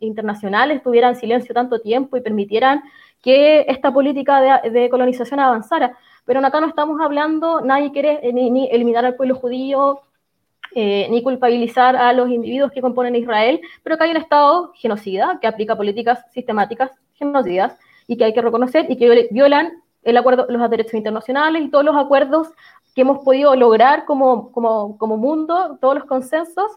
[0.00, 2.82] internacionales tuvieran silencio tanto tiempo y permitieran
[3.20, 5.96] que esta política de, de colonización avanzara.
[6.24, 10.00] Pero acá no estamos hablando, nadie quiere eh, ni eliminar al pueblo judío,
[10.76, 15.38] eh, ni culpabilizar a los individuos que componen Israel, pero que hay un Estado genocida
[15.40, 20.46] que aplica políticas sistemáticas genocidas y que hay que reconocer y que violan el acuerdo,
[20.48, 22.48] los derechos internacionales y todos los acuerdos
[22.94, 26.70] que hemos podido lograr como, como, como mundo, todos los consensos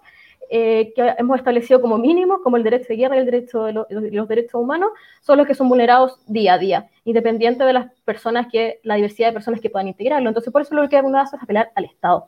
[0.50, 3.74] eh, que hemos establecido como mínimo, como el derecho de guerra y el derecho de
[3.74, 8.48] los, derechos humanos, son los que son vulnerados día a día, independiente de las personas
[8.50, 10.30] que, la diversidad de personas que puedan integrarlo.
[10.30, 12.28] Entonces, por eso lo que uno hace es apelar al Estado.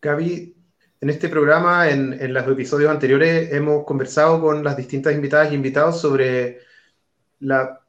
[0.00, 0.54] Gaby,
[1.02, 6.00] en este programa, en, los episodios anteriores, hemos conversado con las distintas invitadas y invitados
[6.00, 6.60] sobre
[7.40, 7.80] la,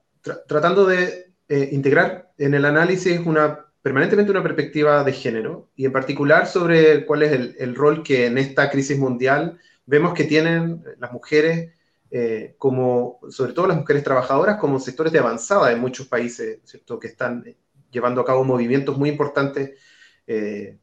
[0.47, 5.91] tratando de eh, integrar en el análisis una, permanentemente una perspectiva de género y en
[5.91, 11.12] particular sobre cuál es el, rol que en esta crisis mundial vemos que tienen las
[11.12, 11.73] mujeres,
[12.10, 16.99] eh, como, sobre todo las mujeres trabajadoras, como sectores de avanzada en muchos países, ¿cierto?
[16.99, 17.43] que están
[17.91, 19.79] llevando a cabo movimientos muy importantes
[20.25, 20.79] eh,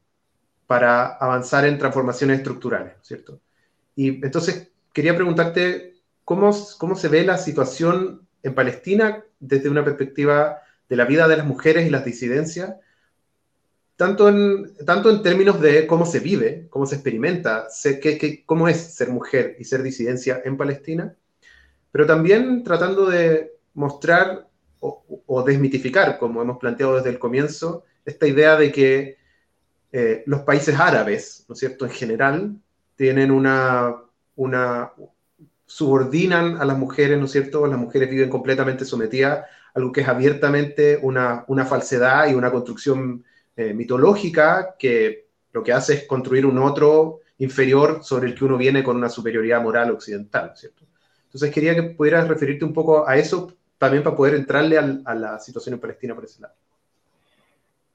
[0.65, 3.41] para avanzar en transformaciones estructurales, ¿cierto?
[3.95, 10.59] Y entonces quería preguntarte cómo, cómo se ve la situación en Palestina desde una perspectiva
[10.89, 12.75] de la vida de las mujeres y las disidencias,
[13.95, 18.67] tanto en, tanto en términos de cómo se vive, cómo se experimenta, sé que, cómo
[18.67, 21.15] es ser mujer y ser disidencia en Palestina,
[21.91, 24.47] pero también tratando de mostrar
[24.79, 29.17] o, o desmitificar, como hemos planteado desde el comienzo, esta idea de que
[29.91, 32.55] eh, los países árabes, ¿no es cierto?, en general,
[32.95, 33.95] tienen una,
[34.35, 34.91] una,
[35.73, 40.01] subordinan a las mujeres, ¿no es cierto?, las mujeres viven completamente sometidas a algo que
[40.01, 43.23] es abiertamente una, falsedad y una construcción
[43.55, 48.55] eh, mitológica que lo que hace es construir un otro inferior sobre el que uno
[48.55, 50.83] viene con una superioridad moral occidental, ¿cierto?
[51.23, 55.39] Entonces quería que pudieras referirte un poco a eso también para poder entrarle a la
[55.39, 56.53] situación en Palestina por ese lado.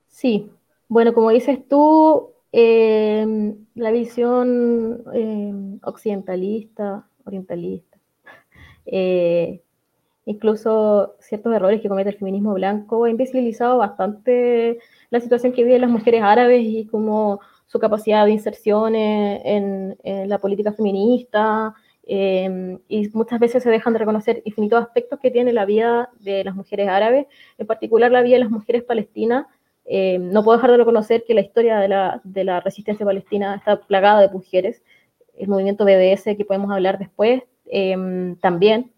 [0.09, 0.51] Sí,
[0.89, 7.99] bueno, como dices tú, em, la visión em, occidentalista, orientalista,
[8.87, 9.63] eh,
[10.27, 14.79] incluso ciertos errores que comete el feminismo blanco, ha invisibilizado bastante
[15.11, 20.39] la situación que viven las mujeres árabes y como su capacidad de inserción en, la
[20.39, 21.75] política feminista,
[22.07, 26.45] em, y muchas veces se dejan de reconocer infinitos aspectos que tiene la vida de
[26.45, 27.27] las mujeres árabes,
[27.59, 29.47] en particular la vida de las mujeres palestinas,
[29.91, 34.21] eh, no puedo dejar de reconocer que la historia de la, resistencia palestina está plagada
[34.21, 34.83] de mujeres.
[35.39, 38.93] El movimiento BDS, que podemos hablar después, em, también.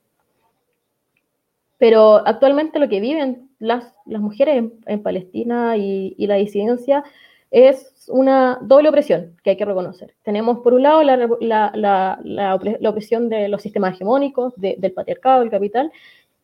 [1.78, 7.04] Pero actualmente lo que viven las, mujeres en, Palestina y, la disidencia
[7.50, 10.14] es una doble opresión que hay que reconocer.
[10.22, 15.92] Tenemos por un lado la, opresión de los sistemas hegemónicos, del patriarcado, del capital,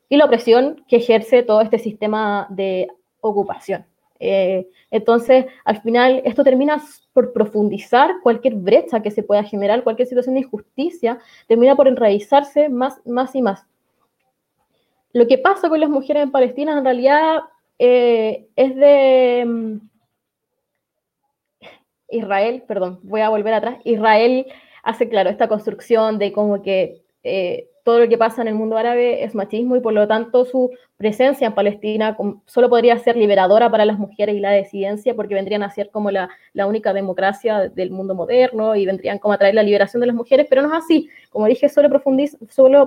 [0.09, 2.89] y la opresión que ejerce todo este sistema de
[3.21, 3.85] ocupación.
[4.21, 10.09] Eh, entonces, al final, esto termina por profundizar cualquier brecha que se pueda generar, cualquier
[10.09, 13.67] situación de injusticia, termina por enraizarse más, más y más.
[15.13, 17.41] Lo que pasa con las mujeres en Palestina en realidad
[17.79, 19.77] eh, es de mm,
[22.11, 23.79] Israel, perdón, voy a volver atrás.
[23.85, 24.47] Israel
[24.83, 28.77] hace claro esta construcción de como que eh, todo lo que pasa en el mundo
[28.77, 33.71] árabe es machismo y por lo tanto su presencia en Palestina solo podría ser liberadora
[33.71, 37.91] para las mujeres y la disidencia porque vendrían a ser como la, única democracia del
[37.91, 40.85] mundo moderno y vendrían como a traer la liberación de las mujeres, pero no es
[40.85, 41.09] así.
[41.31, 41.89] Como dije, solo,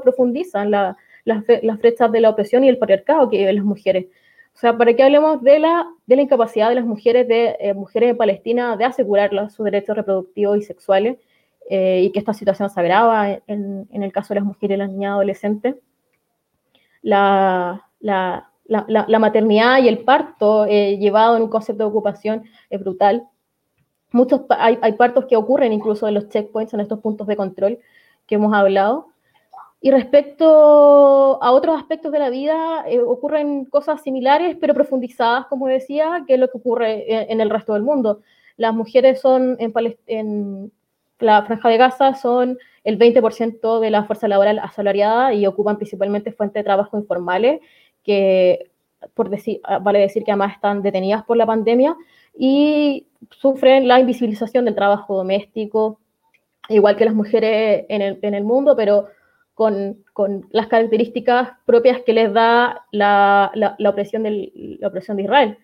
[0.02, 4.08] profundizan las, las de la opresión y el patriarcado que viven las mujeres.
[4.54, 7.74] O sea, para que hablemos de la, de la incapacidad de las mujeres de eh,
[7.74, 11.18] mujeres de Palestina de asegurar sus derechos reproductivos y sexuales
[11.72, 14.90] eh, y que esta situación se agrava en, el caso de las mujeres y las
[14.90, 15.76] niñas adolescentes.
[17.04, 22.80] La, la, la, maternidad y el parto eh, llevado en un concepto de ocupación es
[22.80, 23.28] brutal.
[24.12, 27.80] Muchos, hay, hay, partos que ocurren incluso en los checkpoints, en estos puntos de control
[28.26, 29.10] que hemos hablado.
[29.80, 35.68] Y respecto a otros aspectos de la vida, eh, ocurren cosas similares, pero profundizadas, como
[35.68, 38.22] decía, que es lo que ocurre en, en el resto del mundo
[38.60, 39.74] las mujeres son en,
[40.08, 40.72] en
[41.20, 46.32] la franja de Gaza son el 20% de la fuerza laboral asalariada y ocupan principalmente
[46.32, 47.62] fuentes de trabajo informales,
[48.04, 48.72] que
[49.14, 51.96] por decir, vale decir que además están detenidas por la pandemia
[52.38, 56.00] y sufren la invisibilización del trabajo doméstico,
[56.70, 59.08] igual que las mujeres en el, en el mundo, pero
[59.54, 65.24] con, con, las características propias que les da la, la, opresión, del, la opresión de
[65.24, 65.58] Israel.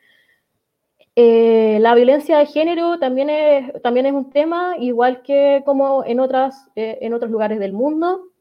[1.18, 6.20] Eh, la violencia de género también es, también es un tema, igual que como en,
[6.20, 8.32] otras, eh, en otros lugares del mundo.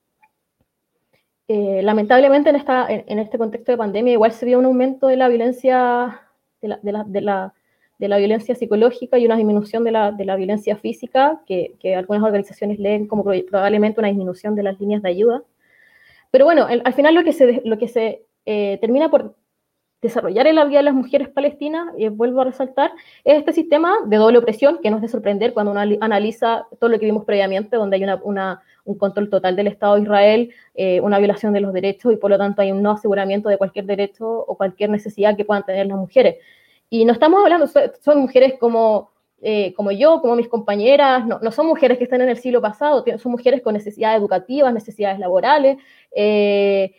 [1.46, 5.16] Eh, lamentablemente en, esta, en, este contexto de pandemia igual se vio un aumento de
[5.16, 6.22] la violencia,
[6.62, 7.52] de la, de la,
[7.98, 11.94] de la, violencia psicológica y una disminución de la, de la violencia física, que, que,
[11.94, 15.42] algunas organizaciones leen como probablemente una disminución de las líneas de ayuda.
[16.32, 19.36] Pero bueno, al final lo que se, lo que se termina por
[20.04, 22.92] desarrollar en la vida de las mujeres palestinas, y vuelvo a resaltar,
[23.24, 26.90] es este sistema de doble opresión, que no es de sorprender cuando uno analiza todo
[26.90, 31.00] lo que vimos previamente, donde hay una, un control total del Estado de Israel, eh,
[31.00, 33.86] una violación de los derechos y por lo tanto hay un no aseguramiento de cualquier
[33.86, 36.36] derecho o cualquier necesidad que puedan tener las mujeres.
[36.90, 41.50] Y no estamos hablando, son mujeres como, eh, como yo, como mis compañeras, no, no,
[41.50, 45.78] son mujeres que están en el siglo pasado, son mujeres con necesidades educativas, necesidades laborales,
[46.14, 46.92] eh,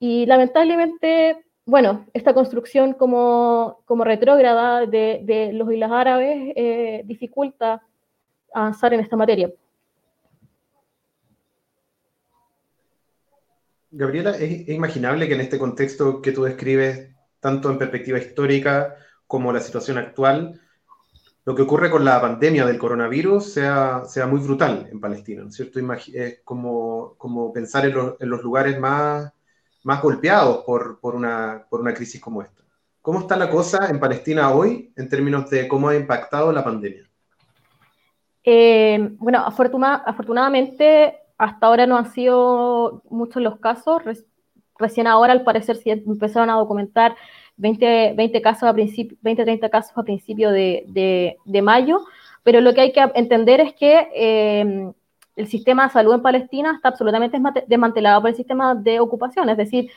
[0.00, 7.82] y lamentablemente bueno, esta construcción como, como retrógrada de, de, los islas árabes eh, dificulta
[8.52, 9.50] avanzar en esta materia.
[13.90, 18.96] Gabriela, ¿es, imaginable que en este contexto que tú describes, tanto en perspectiva histórica
[19.26, 20.60] como la situación actual,
[21.46, 25.48] lo que ocurre con la pandemia del coronavirus sea, sea muy brutal en Palestina, ¿no
[25.48, 25.80] es cierto?
[26.12, 29.33] Es como, como pensar en, en los lugares más
[29.84, 32.62] más golpeados por, por, una, por una crisis como esta.
[33.00, 37.08] ¿Cómo está la cosa en Palestina hoy en términos de cómo ha impactado la pandemia?
[38.42, 44.02] Eh, bueno, afortunadamente hasta ahora no han sido muchos los casos.
[44.78, 47.14] recién ahora, al parecer, sí empezaron a documentar
[47.56, 52.00] 20, 20 casos a 20, 30 casos a principio de, de, mayo.
[52.42, 54.92] Pero lo que hay que entender es que eh,
[55.36, 59.56] el sistema de salud en Palestina está absolutamente desmantelado por el sistema de ocupación, es
[59.56, 59.90] decir,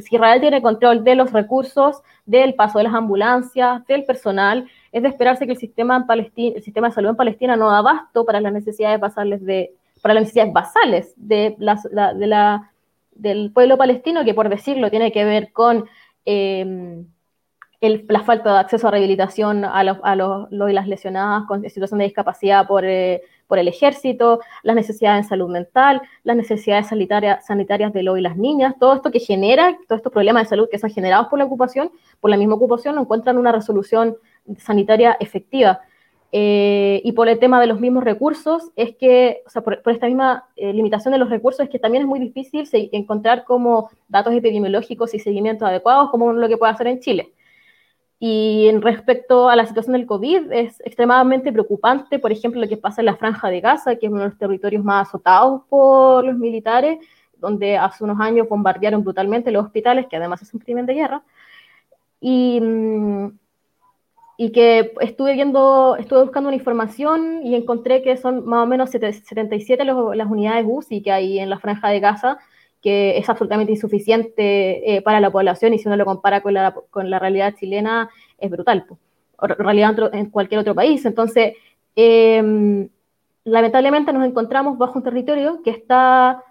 [0.00, 5.02] si Israel tiene control de los recursos, del paso de las ambulancias, del personal, es
[5.02, 8.98] de esperarse que el sistema, de salud en Palestina no da abasto para las necesidades
[8.98, 11.56] basales de, para las necesidades basales del
[13.52, 15.84] pueblo palestino, que por decirlo tiene que ver con
[16.24, 17.04] eh,
[17.82, 21.98] la falta de acceso a rehabilitación a los, a los, y las lesionadas con situación
[21.98, 27.44] de discapacidad por, eh, por el ejército, las necesidades en salud mental, las necesidades sanitarias,
[27.44, 30.68] sanitarias de lo y las niñas, todo esto que genera, todos estos problemas de salud
[30.70, 31.90] que son generados por la ocupación,
[32.20, 34.16] por la misma ocupación, no encuentran una resolución
[34.58, 35.80] sanitaria efectiva.
[36.34, 40.06] Eh, y por el tema de los mismos recursos, es que, o sea, por, esta
[40.06, 44.32] misma eh, limitación de los recursos, es que también es muy difícil encontrar como datos
[44.32, 47.32] epidemiológicos y seguimientos adecuados como lo que puede hacer en Chile.
[48.24, 52.76] Y en respecto a la situación del COVID, es extremadamente preocupante, por ejemplo, lo que
[52.76, 56.24] pasa en la Franja de Gaza, que es uno de los territorios más azotados por
[56.24, 57.00] los militares,
[57.36, 61.24] donde hace unos años bombardearon brutalmente los hospitales, que además es un crimen de guerra.
[62.20, 63.38] Y, mm,
[64.36, 68.90] y que estuve viendo, estuve buscando una información y encontré que son más o menos
[68.90, 72.38] 77 las unidades UCI que hay en la Franja de Gaza,
[72.82, 77.18] que es absolutamente insuficiente eh, para la población y si uno lo compara con la,
[77.18, 78.84] realidad chilena es brutal,
[79.36, 81.04] o realidad en cualquier otro país.
[81.06, 81.54] Entonces,
[81.94, 82.88] em,
[83.44, 86.42] lamentablemente nos encontramos bajo un territorio que está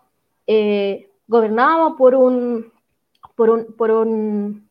[0.48, 2.72] eh, gobernado por un,
[3.36, 4.70] por un, por un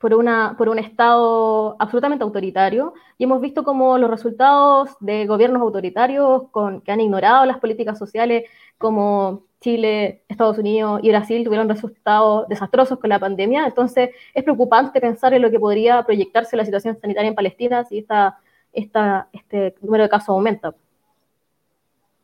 [0.00, 5.60] por, una, por un Estado absolutamente autoritario y hemos visto como los resultados de gobiernos
[5.60, 8.44] autoritarios con, que han ignorado las políticas sociales
[8.78, 13.66] como Chile, Estados Unidos y Brasil tuvieron resultados desastrosos con la pandemia.
[13.66, 17.98] Entonces es preocupante pensar en lo que podría proyectarse la situación sanitaria en Palestina si
[17.98, 18.38] esta,
[18.72, 20.74] este número de casos aumenta.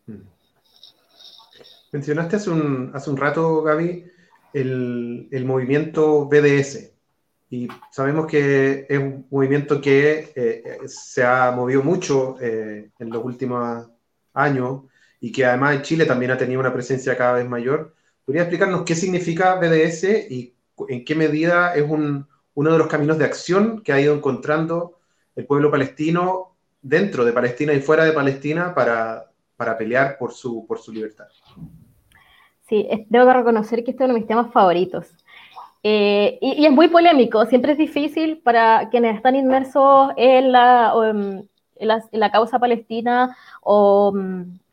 [0.07, 0.23] Hmm.
[1.93, 4.05] Mencionaste hace un, hace un rato, Gaby,
[4.55, 6.97] el, el movimiento BDS,
[7.51, 13.25] y sabemos que es un movimiento que eh, se ha movido mucho eh, en los
[13.25, 13.89] últimos
[14.35, 14.83] años
[15.27, 17.93] y que además en Chile también ha tenido una presencia cada vez mayor.
[18.25, 20.55] ¿Podría explicarnos qué significa BDS y
[20.87, 25.01] en qué medida es un, uno de los caminos de acción que ha ido encontrando
[25.35, 30.65] el pueblo palestino dentro de Palestina y fuera de Palestina para, para pelear por su,
[30.65, 31.27] por su libertad?
[32.69, 35.09] Sí, debo reconocer que este es uno de mis temas favoritos.
[35.83, 40.95] Eh, y, es muy polémico, siempre es difícil para quienes están inmersos en la,
[42.13, 44.66] la, causa palestina o, mm,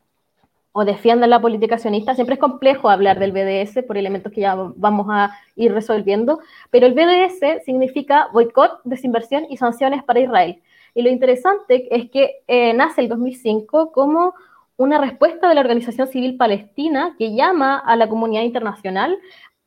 [0.76, 2.16] o defiendan la política sionista.
[2.16, 6.86] Siempre es complejo hablar del BDS por elementos que ya vamos a ir resolviendo, pero
[6.86, 10.60] el BDS significa boicot, desinversión y sanciones para Israel.
[10.92, 14.34] Y lo interesante es que eh, nace el 2005 como
[14.76, 19.16] una respuesta de la organización civil palestina que llama a la comunidad internacional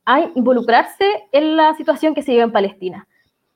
[0.04, 3.08] a involucrarse en la situación que se vive en Palestina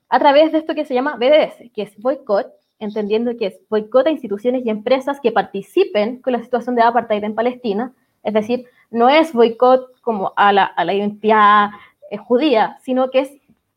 [0.09, 2.47] a través de esto que se llama BDS, que es boicot,
[2.83, 7.23] entendiendo que es boicot a instituciones y empresas que participen con la situación de apartheid
[7.23, 11.69] en Palestina, es decir, no es boicot como a la, a la identidad
[12.11, 13.31] eh, judía, sino que es,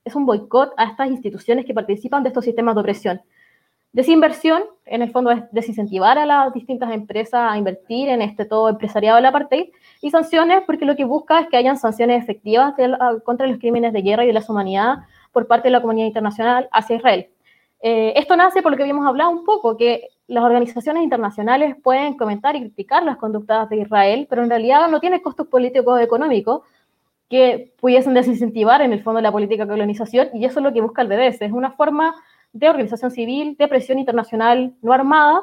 [0.04, 3.20] es un boicot a estas instituciones que participan de estos sistemas de opresión.
[3.96, 8.68] Desinversión, en el fondo, es desincentivar a las distintas empresas a invertir en este todo
[8.68, 9.70] empresariado del apartheid.
[10.02, 12.74] Y sanciones, porque lo que busca es que hayan sanciones efectivas
[13.24, 14.98] contra los crímenes de guerra y de la humanidad
[15.32, 17.28] por parte de la comunidad internacional hacia Israel.
[17.80, 22.16] Eh, esto nace por lo que habíamos hablado un poco, que las organizaciones internacionales pueden
[22.16, 25.98] comentar y criticar las conductas de Israel, pero en realidad no tiene costos políticos o
[25.98, 26.62] económicos
[27.28, 30.80] que pudiesen desincentivar en el fondo la política de colonización, y eso es lo que
[30.80, 31.42] busca el BDS.
[31.42, 32.14] Es una forma
[32.52, 35.42] de organización civil, de presión internacional no armada,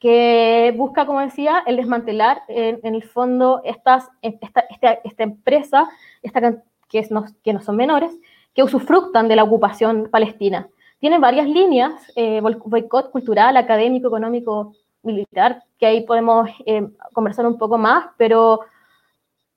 [0.00, 4.66] que busca, como decía, el desmantelar en, el fondo estas, esta,
[5.04, 5.88] esta, empresa
[6.22, 6.40] esta,
[6.88, 8.10] que, no, que no son menores,
[8.52, 10.68] que usufructan de la ocupación palestina.
[11.02, 14.72] Tiene varias líneas, eh, boicot cultural, académico, económico,
[15.02, 18.60] militar, que ahí podemos eh, conversar un poco más, pero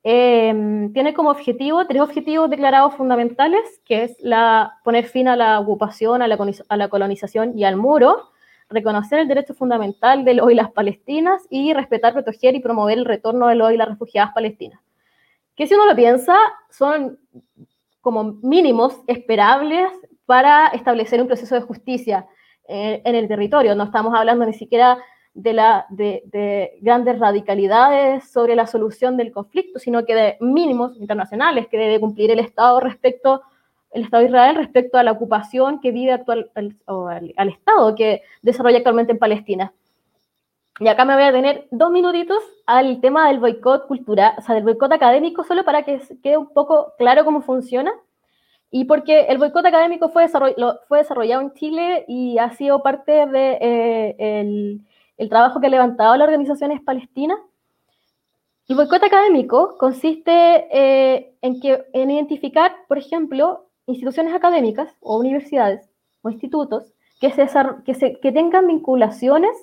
[0.07, 5.59] Em, tiene como objetivo tres objetivos declarados fundamentales, que es la, poner fin a la
[5.59, 6.37] ocupación, a la,
[6.69, 8.29] a la colonización y al muro,
[8.69, 13.05] reconocer el derecho fundamental de los y las palestinas y respetar, proteger y promover el
[13.05, 14.79] retorno de los y las refugiadas palestinas.
[15.55, 16.37] Que si uno lo piensa,
[16.69, 17.17] son
[17.99, 19.91] como mínimos esperables
[20.25, 22.27] para establecer un proceso de justicia
[22.67, 23.75] eh, en el territorio.
[23.75, 24.97] No estamos hablando ni siquiera
[25.35, 31.67] de, la, de, grandes radicalidades sobre la solución del conflicto, sino que de mínimos internacionales
[31.67, 33.43] que debe cumplir el Estado respecto
[33.91, 36.51] el Estado de Israel respecto a la ocupación que vive actual,
[36.85, 39.73] o al, Estado que desarrolla actualmente en Palestina.
[40.81, 44.55] Y acá me voy a tener dos minutitos al tema del boicot cultural, o sea,
[44.55, 47.93] del boicot académico, solo para que quede un poco claro cómo funciona.
[48.71, 53.31] Y porque el boicot académico fue, fue desarrollado en Chile y ha sido parte del
[53.31, 54.79] de,
[55.17, 57.37] eh, trabajo que ha levantado la organización es Palestina.
[58.67, 60.31] El boicot académico consiste
[60.71, 65.89] eh, en, que, en identificar, por ejemplo, instituciones académicas o universidades
[66.21, 66.91] o institutos
[67.21, 69.55] que, se, que tengan vinculaciones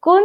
[0.00, 0.22] con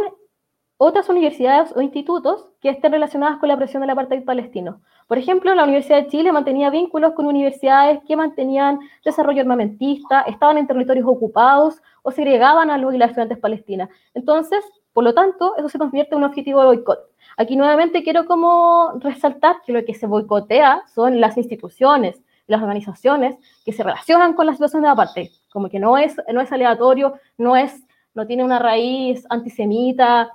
[0.76, 4.80] otras universidades o institutos que estén relacionadas con la presión del apartheid palestino.
[5.06, 10.58] Por ejemplo, la Universidad de Chile mantenía vínculos con universidades que mantenían desarrollo armamentista, estaban
[10.58, 13.88] en territorios ocupados o segregaban a los y las estudiantes palestinas.
[14.14, 16.98] Entonces, por lo tanto, eso se convierte en un objetivo de boicot.
[17.36, 23.36] Aquí nuevamente quiero como resaltar que lo que se boicotea son las instituciones, las organizaciones
[23.64, 25.30] que se relacionan con la situación de apartheid.
[25.52, 30.30] Como que no es, no es aleatorio, no, es, no tiene una raíz antisemita,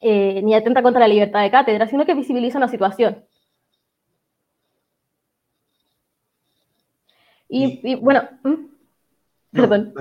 [0.00, 3.24] eh, ni atenta contra la libertad de cátedra, sino que visibiliza una situación.
[7.48, 8.28] Y, bueno,
[9.50, 9.94] perdón.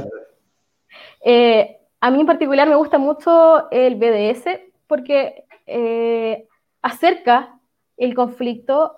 [1.24, 6.48] Eh, a mí en particular me gusta mucho el BDS porque eh,
[6.82, 7.60] acerca
[7.96, 8.98] el conflicto,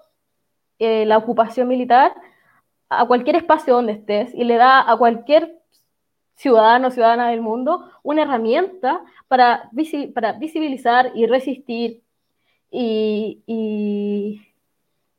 [0.80, 2.14] la ocupación militar,
[2.90, 5.59] a cualquier espacio donde estés y le da a cualquier
[6.40, 9.70] ciudadano o ciudadana del mundo una herramienta para,
[10.14, 12.02] para visibilizar y resistir
[12.72, 13.44] y,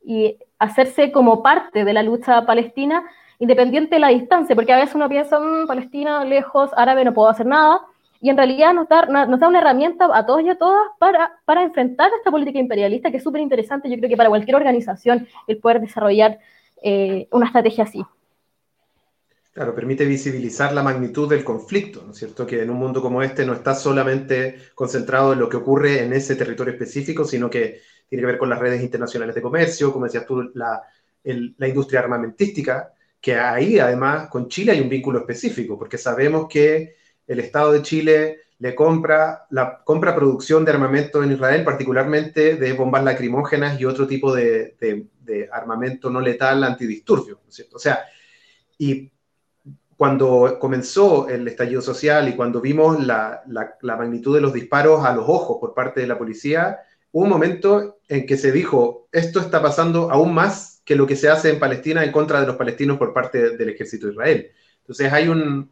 [0.02, 3.04] y hacerse como parte de la lucha palestina
[3.38, 7.28] independiente de la distancia, porque a veces uno piensa, mmm, Palestina, lejos, árabe, no puedo
[7.28, 7.80] hacer nada,
[8.20, 11.32] y en realidad nos da, nos da una herramienta a todos y a todas para,
[11.46, 15.26] para enfrentar esta política imperialista, que es súper interesante, yo creo que para cualquier organización
[15.46, 16.38] el poder desarrollar
[16.82, 18.04] eh, una estrategia así.
[19.52, 22.46] Claro, permite visibilizar la magnitud del conflicto, ¿no es cierto?
[22.46, 26.12] Que en un mundo como este no está solamente concentrado en lo que ocurre en
[26.12, 30.04] ese territorio específico, sino que tiene que ver con las redes internacionales de comercio, como
[30.04, 30.82] decías tú, la,
[31.24, 36.96] la industria armamentística, que ahí además con Chile hay un vínculo específico, porque sabemos que
[37.26, 42.72] el Estado de Chile le compra, la, compra producción de armamento en Israel, particularmente de
[42.74, 44.76] bombas lacrimógenas y otro tipo de,
[45.52, 47.76] armamento no letal antidisturbio, cierto?
[47.76, 48.04] O sea,
[48.76, 49.10] y
[50.00, 55.14] cuando comenzó el estallido social y cuando vimos la, la, magnitud de los disparos a
[55.14, 56.78] los ojos por parte de la policía,
[57.12, 61.16] hubo un momento en que se dijo, esto está pasando aún más que lo que
[61.16, 64.50] se hace en Palestina en contra de los palestinos por parte del ejército de Israel.
[64.78, 65.70] Entonces hay un,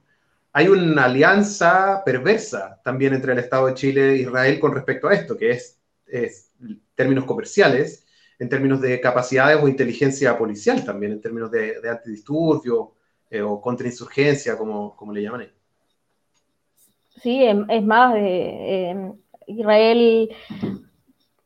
[0.52, 5.14] hay una alianza perversa también entre el Estado de Chile e Israel con respecto a
[5.14, 6.50] esto, que es, es
[6.94, 8.04] términos comerciales,
[8.38, 12.97] en términos de capacidades o inteligencia policial también, en términos de, de antidisturbio
[13.30, 15.48] eh, o contrainsurgencia, como, como le llaman.
[17.22, 19.12] Sí, em, es más, eh, em,
[19.46, 20.30] Israel,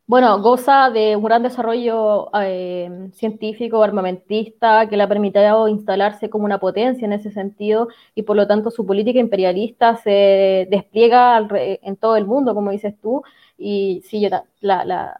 [0.06, 6.44] bueno, goza de un gran desarrollo eh, científico, armamentista, que le ha permitido instalarse como
[6.44, 11.48] una potencia en ese sentido y por lo tanto su política imperialista se despliega
[11.82, 13.22] en todo el mundo, como dices tú,
[13.56, 14.28] y sí,
[14.60, 15.16] la,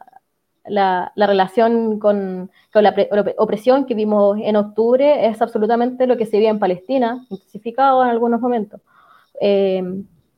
[0.65, 2.95] la, la relación con, con, la
[3.37, 8.09] opresión que vimos en octubre es absolutamente lo que se vive en Palestina, intensificado en
[8.09, 8.81] algunos momentos.
[9.41, 9.83] Eh,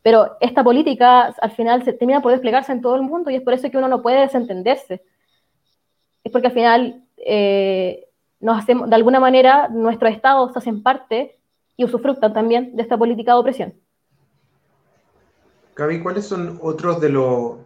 [0.02, 3.42] pero esta política al final se termina por desplegarse en todo el mundo y es
[3.42, 5.02] por eso que uno no puede desentenderse.
[6.24, 8.08] Es porque al final eh,
[8.40, 11.40] nos hacemos, de alguna manera nuestros estados hacen parte
[11.76, 13.74] y usufructan también de esta política de opresión.
[15.76, 17.58] Gaby, ¿cuáles son otros de los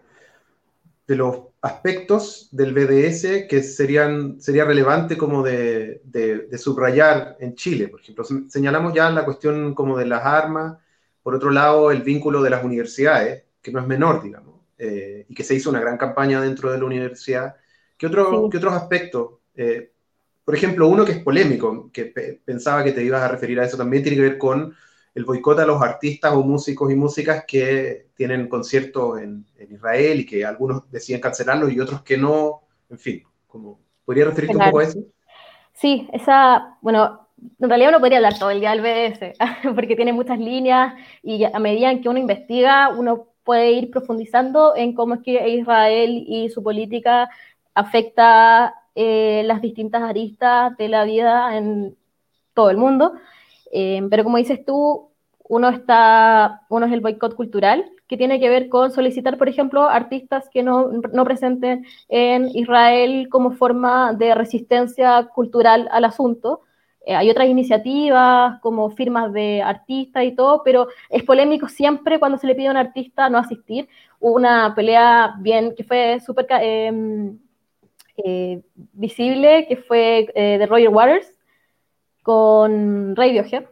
[1.08, 7.88] de los aspectos del BDS que serían, sería relevante como de, de, subrayar en Chile.
[7.90, 10.78] Por ejemplo, señalamos ya la cuestión como de las armas,
[11.22, 15.34] por otro lado, el vínculo de las universidades, que no es menor, digamos, eh, y
[15.34, 17.56] que se hizo una gran campaña dentro de la universidad.
[17.98, 19.32] ¿Qué, otro, ¿qué otros aspectos?
[19.56, 19.92] Eh,
[20.46, 22.06] por ejemplo, uno que es polémico, que
[22.44, 24.74] pensaba que te ibas a referir a eso también, tiene que ver con
[25.20, 30.26] el boicot a los artistas o músicos y músicas que tienen conciertos en, Israel y
[30.26, 34.80] que algunos deciden cancelarlo y otros que no, en fin, como, ¿podría referirte un poco
[34.80, 35.00] a eso?
[35.74, 37.28] Sí, esa, bueno,
[37.60, 39.38] en realidad uno podría hablar todo el día del BDS,
[39.76, 44.94] porque tiene muchas líneas y a medida que uno investiga, uno puede ir profundizando en
[44.94, 47.30] cómo es que Israel y su política
[47.74, 51.96] afecta eh, las distintas aristas de la vida en
[52.54, 53.14] todo el mundo.
[53.72, 55.09] Eh, pero como dices tú,
[55.50, 59.90] uno, está, uno es el boicot cultural, que tiene que ver con solicitar, por ejemplo,
[59.90, 66.62] artistas que no, no, presenten en Israel como forma de resistencia cultural al asunto.
[67.04, 72.38] Eh, hay otras iniciativas como firmas de artistas y todo, pero es polémico siempre cuando
[72.38, 73.90] se le pide a un artista no asistir.
[74.20, 77.40] Hubo una pelea bien que fue súper em,
[78.18, 78.62] eh,
[78.94, 81.32] visible, que fue de Roger Waters,
[82.22, 83.66] con Radiohead.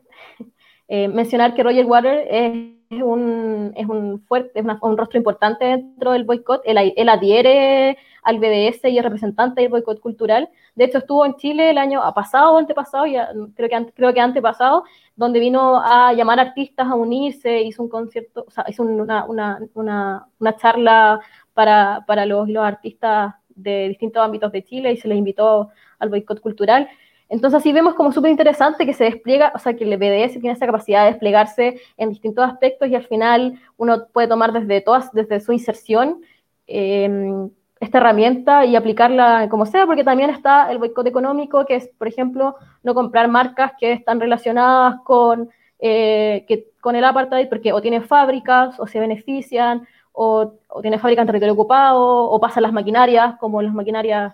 [0.88, 6.11] Eh, mencionar que Roger Waters es un, es un fuerte, es un rostro importante dentro
[6.11, 6.61] del boicot.
[6.65, 10.49] Él, adhiere al BDS y es representante del boicot cultural.
[10.75, 14.21] De hecho, estuvo en Chile el año pasado o antepasado, ya, creo, que, creo que
[14.21, 14.85] antepasado,
[15.15, 19.59] donde vino a llamar artistas a unirse, hizo un concierto, o sea, hizo una, una,
[19.73, 21.19] una, una charla
[21.53, 25.69] para, para los artistas de distintos ámbitos de Chile y se les invitó
[25.99, 26.88] al boicot cultural.
[27.30, 30.51] Entonces así vemos como súper interesante que se despliega, o sea, que el BDS tiene
[30.51, 35.11] esa capacidad de desplegarse en distintos aspectos y al final uno puede tomar desde todas,
[35.11, 36.21] desde su inserción,
[36.67, 37.49] em,
[37.80, 42.07] esta herramienta y aplicarla como sea, porque también está el boicot económico, que es, por
[42.07, 45.49] ejemplo, no comprar marcas que están relacionadas con,
[45.80, 51.23] eh, que, con el apartheid, porque o tienen fábricas, o se benefician, o, tienen fábricas
[51.23, 54.34] en territorio ocupado, o pasan las maquinarias, como las maquinarias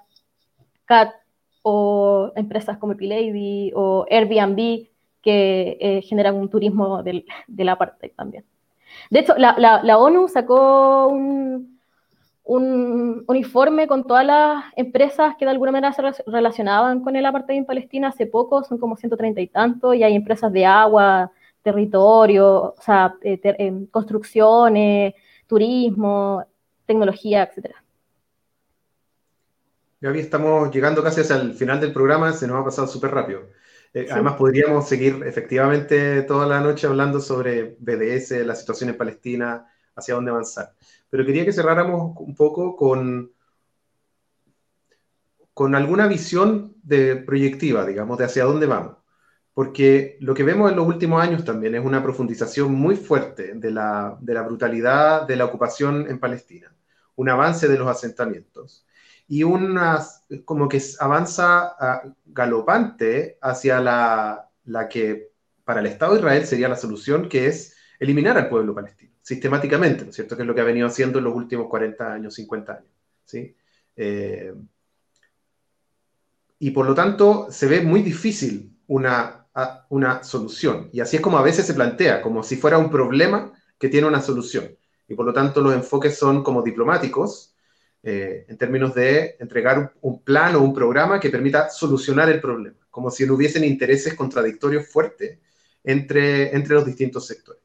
[0.86, 1.14] CAT,
[1.64, 4.88] o empresas como Epilady o Airbnb
[5.22, 8.46] que eh, generan un turismo del, de la parte también.
[9.10, 11.80] De hecho, la, la, ONU sacó un,
[12.44, 17.58] un, informe con todas las empresas que de alguna manera se relacionaban con el apartheid
[17.58, 21.32] en Palestina hace poco, son como 130 y tanto, y hay empresas de agua,
[21.64, 25.14] territorio, o sea, eh, construcciones,
[25.48, 26.44] turismo,
[26.86, 27.83] tecnología, etcétera.
[30.04, 33.48] Gaby, estamos llegando casi hacia el final del programa, se nos ha pasado súper rápido.
[33.94, 39.66] Eh, además, podríamos seguir efectivamente toda la noche hablando sobre BDS, la situación en Palestina,
[39.96, 40.74] hacia dónde avanzar.
[41.10, 43.32] Pero quería que cerráramos un poco con,
[45.54, 48.98] con alguna visión de proyectiva, digamos, de hacia dónde vamos.
[49.54, 53.72] Porque lo que vemos en los últimos años también es una profundización muy fuerte de
[53.72, 56.76] la, de la brutalidad de la ocupación en Palestina,
[57.16, 58.86] un avance de los asentamientos
[59.34, 60.00] y una,
[60.46, 65.32] como que avanza ah, galopante hacia la, la, que
[65.64, 70.04] para el Estado de Israel sería la solución, que es eliminar al pueblo palestino, sistemáticamente,
[70.04, 70.36] ¿no es cierto?
[70.36, 72.92] Que es lo que ha venido haciendo en los últimos 40 años, 50 años,
[73.26, 73.56] ¿sí?
[73.96, 74.54] Eh,
[76.60, 79.48] y por lo tanto se ve muy difícil una,
[79.90, 80.90] una solución.
[80.94, 84.06] Y así es como a veces se plantea, como si fuera un problema que tiene
[84.06, 84.78] una solución.
[85.08, 87.53] Y por lo tanto los enfoques son como diplomáticos,
[88.04, 92.78] eh, en términos de entregar un plan o un programa que permita solucionar el problema,
[92.90, 95.40] como si no hubiesen intereses contradictorios fuertes
[95.84, 97.64] entre, entre los distintos sectores.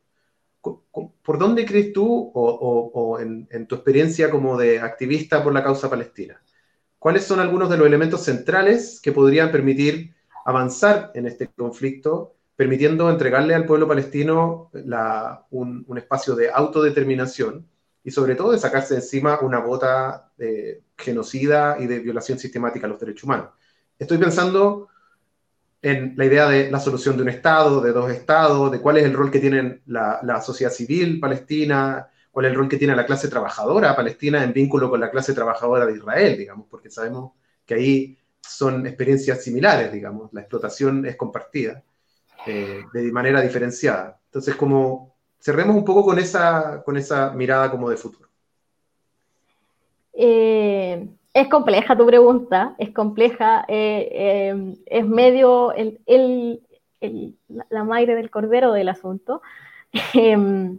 [0.60, 6.40] ¿por dónde crees tú, o, en, tu experiencia como de activista por la causa palestina,
[6.98, 10.14] cuáles son algunos de los elementos centrales que podrían permitir
[10.44, 14.70] avanzar en este conflicto, permitiendo entregarle al pueblo palestino
[15.50, 17.68] un, espacio de autodeterminación
[18.02, 22.90] y sobre todo de sacarse encima una bota de genocida y de violación sistemática a
[22.90, 23.50] los derechos humanos?
[23.98, 24.88] Estoy pensando
[25.82, 29.04] en la idea de la solución de un Estado, de dos Estados, de cuál es
[29.04, 33.06] el rol que tiene la, sociedad civil palestina, cuál es el rol que tiene la
[33.06, 37.32] clase trabajadora palestina en vínculo con la clase trabajadora de Israel, digamos, porque sabemos
[37.64, 41.82] que ahí son experiencias similares, digamos, la explotación es compartida
[42.46, 44.20] eh, de manera diferenciada.
[44.26, 48.27] Entonces, como cerremos un poco con esa, con esa mirada como de futuro.
[50.20, 56.60] Eh, es compleja tu pregunta, es compleja, eh, eh, es medio el,
[57.70, 59.42] la madre del cordero del asunto.
[60.14, 60.78] Em,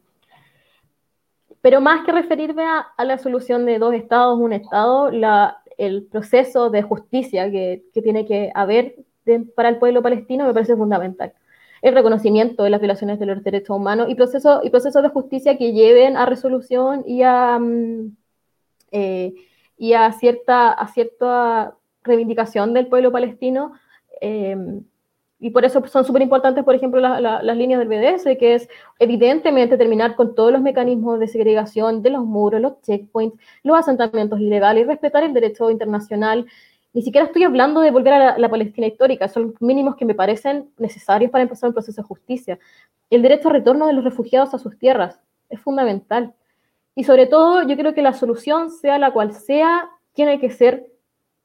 [1.62, 5.10] pero más que referirme a, la solución de dos estados, un estado,
[5.78, 8.96] el proceso de justicia que, tiene que haber
[9.56, 11.34] para el pueblo palestino me parece fundamental.
[11.82, 15.58] El reconocimiento de las violaciones de los derechos humanos y procesos y procesos de justicia
[15.58, 18.16] que lleven a resolución y a, mm,
[18.92, 19.34] eh,
[19.78, 23.74] y a cierta, a cierta reivindicación del pueblo palestino.
[24.22, 24.84] Em,
[25.42, 28.68] y por eso son súper importantes, por ejemplo, las líneas del BDS, que es
[29.00, 34.40] evidentemente terminar con todos los mecanismos de segregación de los muros, los checkpoints, los asentamientos
[34.42, 36.46] ilegales, respetar el derecho internacional.
[36.92, 40.14] Ni siquiera estoy hablando de volver a la, la Palestina histórica, son mínimos que me
[40.14, 42.60] parecen necesarios para empezar un proceso de justicia.
[43.10, 46.34] El derecho al retorno de los refugiados a sus tierras es fundamental.
[47.00, 50.86] Y sobre todo, yo creo que la solución, sea la cual sea, tiene que ser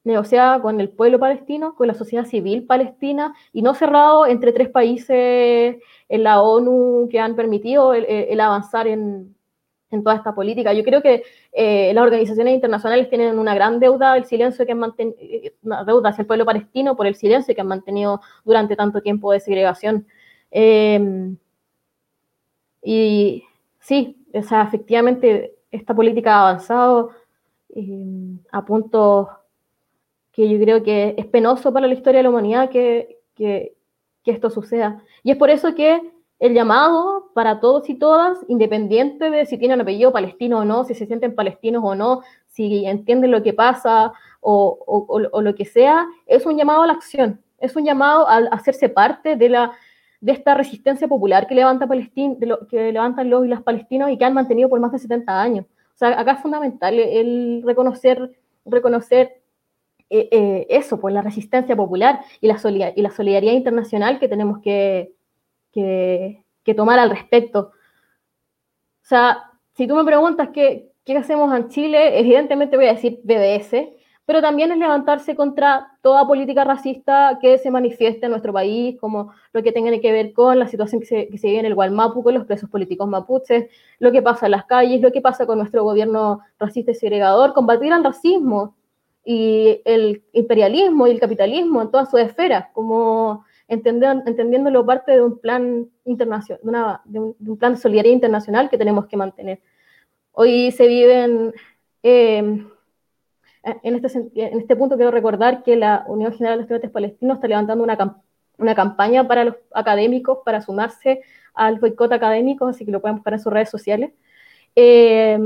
[0.03, 4.67] negociada con el pueblo palestino, con la sociedad civil palestina, y no cerrado entre tres
[4.67, 5.77] países
[6.09, 9.33] en la ONU que han permitido el, avanzar en,
[10.03, 10.73] toda esta política.
[10.73, 14.79] Yo creo que eh, las organizaciones internacionales tienen una gran deuda, el silencio que han
[14.79, 15.17] mantenido,
[15.63, 19.31] una deuda hacia el pueblo palestino por el silencio que han mantenido durante tanto tiempo
[19.31, 20.05] de segregación.
[20.51, 21.33] Eh,
[22.83, 23.45] y
[23.79, 27.11] sí, o sea, efectivamente esta política ha avanzado
[27.69, 29.27] eh, a puntos
[30.31, 33.73] que yo creo que es penoso para la historia de la humanidad que, que,
[34.25, 35.03] esto suceda.
[35.21, 36.01] Y es por eso que
[36.39, 40.95] el llamado para todos y todas, independiente de si tienen apellido palestino o no, si
[40.95, 44.79] se sienten palestinos o no, si entienden lo que pasa o,
[45.31, 48.89] o, lo que sea, es un llamado a la acción, es un llamado a hacerse
[48.89, 49.73] parte de la
[50.25, 52.35] de esta resistencia popular que, levanta Palestina,
[52.67, 55.65] que levantan los y las palestinos y que han mantenido por más de 70 años.
[55.93, 59.43] O sea, acá es fundamental el reconocer, reconocer
[60.09, 62.55] eh, eh, eso, pues la resistencia popular y la,
[62.95, 65.13] y la solidaridad internacional que tenemos que,
[65.71, 67.59] que, que, tomar al respecto.
[69.03, 73.19] O sea, si tú me preguntas qué, qué hacemos en Chile, evidentemente voy a decir
[73.23, 73.75] BDS,
[74.25, 79.31] pero también es levantarse contra toda política racista que se manifieste en nuestro país, como
[79.53, 81.75] lo que tenga que ver con la situación que se, que se vive en el
[81.75, 83.69] Gualmapu con los presos políticos mapuches,
[83.99, 87.53] lo que pasa en las calles, lo que pasa con nuestro gobierno racista y segregador,
[87.53, 88.75] combatir el racismo
[89.23, 95.39] y el imperialismo y el capitalismo en todas sus esferas, como entendiéndolo parte de un
[95.39, 99.61] plan internacional, de, un, plan de solidaridad internacional que tenemos que mantener.
[100.31, 101.53] Hoy se viven...
[102.01, 102.65] Eh,
[103.83, 107.47] en este, en este punto quiero recordar que la Unión General de Estudiantes Palestinos está
[107.47, 108.21] levantando una,
[108.57, 111.21] una campaña para los académicos para sumarse
[111.53, 114.11] al boicot académico, así que lo pueden buscar en sus redes sociales.
[114.75, 115.39] Eh,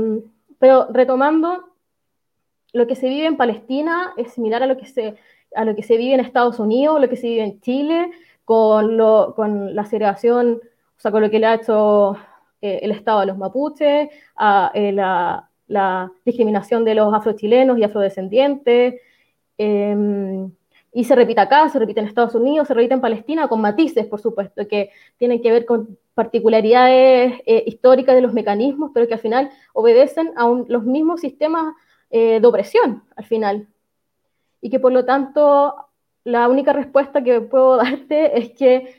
[0.58, 1.64] pero retomando,
[2.72, 5.16] lo que se vive en Palestina es similar a lo que se,
[5.54, 8.10] a lo que se vive en Estados Unidos, lo que se vive en Chile,
[8.44, 12.16] con, lo, con la segregación, o sea, con lo que le ha hecho
[12.60, 17.84] eh, el Estado a los mapuches, a eh, la, la discriminación de los afrochilenos y
[17.84, 19.00] afrodescendientes.
[19.56, 20.50] Em,
[20.92, 24.06] y se repite acá, se repite en Estados Unidos, se repite en Palestina, con matices,
[24.06, 29.14] por supuesto, que tienen que ver con particularidades eh, históricas de los mecanismos, pero que
[29.14, 31.74] al final obedecen a los mismos sistemas
[32.10, 33.68] eh, de opresión, al final.
[34.60, 35.76] Y que por lo tanto,
[36.24, 38.96] la única respuesta que puedo darte es que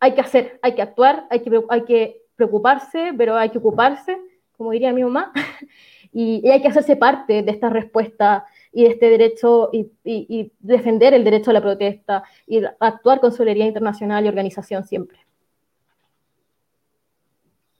[0.00, 4.18] hay que hacer, hay que actuar, hay que, hay que preocuparse, pero hay que ocuparse,
[4.56, 5.32] como diría mi mamá,
[6.12, 11.24] y, hay que hacerse parte de esta respuesta y de este derecho y, defender el
[11.24, 15.18] derecho a la protesta y actuar con solidaridad internacional y organización siempre.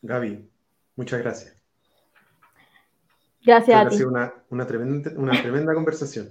[0.03, 0.49] Gaby,
[0.97, 1.57] muchas gracias.
[3.45, 3.95] Gracias a ti.
[3.95, 4.09] Ha sido
[4.51, 6.29] una, tremenda, una tremenda conversación.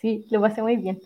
[0.00, 1.00] Sí, lo pasé muy bien.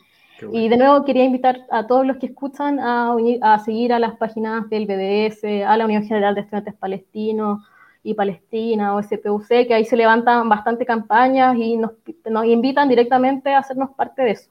[0.53, 4.17] Y de nuevo quería invitar a todos los que escuchan a, a seguir a las
[4.17, 7.61] páginas del BDS, a la Unión General de Estudiantes Palestinos
[8.03, 11.93] y Palestina o SPUC, que ahí se levantan bastante campañas y nos,
[12.31, 14.51] nos invitan directamente a hacernos parte de eso.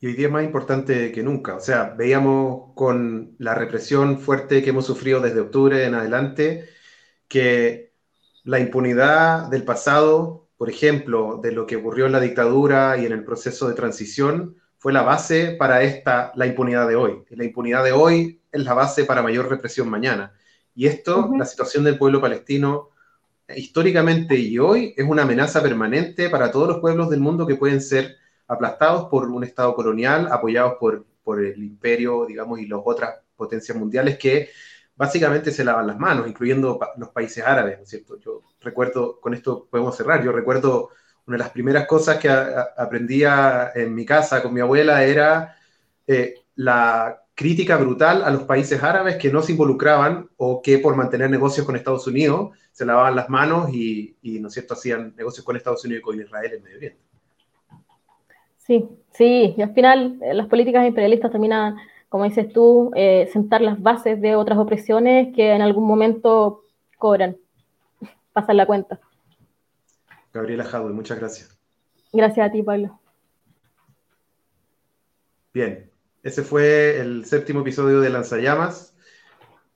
[0.00, 1.54] Y hoy día es más importante que nunca.
[1.56, 6.68] O sea, veíamos con la represión fuerte que hemos sufrido desde octubre en adelante,
[7.28, 7.92] que
[8.44, 13.10] la impunidad del pasado por ejemplo, de lo que ocurrió en la dictadura y en
[13.10, 17.24] el proceso de transición, fue la base para esta, la impunidad de hoy.
[17.30, 20.32] La impunidad de hoy es la base para mayor represión mañana.
[20.74, 22.90] Y esto, la situación del pueblo palestino,
[23.54, 27.80] históricamente y hoy, es una amenaza permanente para todos los pueblos del mundo que pueden
[27.80, 28.16] ser
[28.46, 33.76] aplastados por un Estado colonial, apoyados por, por el imperio, digamos, y las otras potencias
[33.76, 34.50] mundiales que
[34.94, 38.18] básicamente se lavan las manos, incluyendo los países árabes, ¿no es cierto?
[38.20, 40.90] Yo recuerdo, con esto podemos cerrar, yo recuerdo
[41.26, 45.56] una de las primeras cosas que aprendía en mi casa con mi abuela era
[46.06, 50.96] eh, la crítica brutal a los países árabes que no se involucraban o que por
[50.96, 55.44] mantener negocios con Estados Unidos se lavaban las manos y, ¿no es cierto?, hacían negocios
[55.44, 57.00] con Estados Unidos y con Israel en Medio Oriente.
[58.58, 61.76] Sí, sí, y al final eh, las políticas imperialistas terminan
[62.12, 66.62] como dices tú, eh, sentar las bases de otras opresiones que en algún momento
[66.98, 67.38] cobran,
[68.34, 69.00] pasan la cuenta.
[70.30, 71.58] Gabriela Jadwe, muchas gracias.
[72.12, 73.00] Gracias a ti, Pablo.
[75.54, 75.90] Bien,
[76.22, 78.94] ese fue el séptimo episodio de Lanzallamas.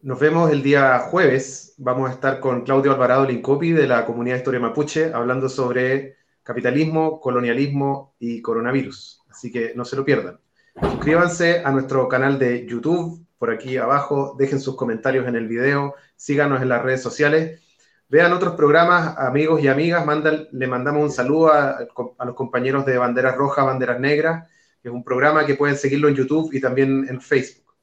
[0.00, 1.74] Nos vemos el día jueves.
[1.76, 7.20] Vamos a estar con Claudio Alvarado Lincopi de la comunidad Historia Mapuche hablando sobre capitalismo,
[7.20, 9.22] colonialismo y coronavirus.
[9.28, 10.38] Así que no se lo pierdan.
[10.80, 15.94] Suscríbanse a nuestro canal de YouTube, por aquí abajo, dejen sus comentarios en el video,
[16.14, 17.60] síganos en las redes sociales,
[18.08, 20.06] vean otros programas, amigos y amigas,
[20.52, 21.78] le mandamos un saludo a,
[22.18, 24.48] a, los compañeros de Banderas Rojas, Banderas Negras,
[24.88, 27.74] es un programa que pueden seguirlo en YouTube y también en Facebook.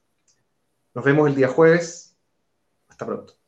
[0.94, 2.18] Nos vemos el día jueves.
[2.88, 3.43] Hasta pronto.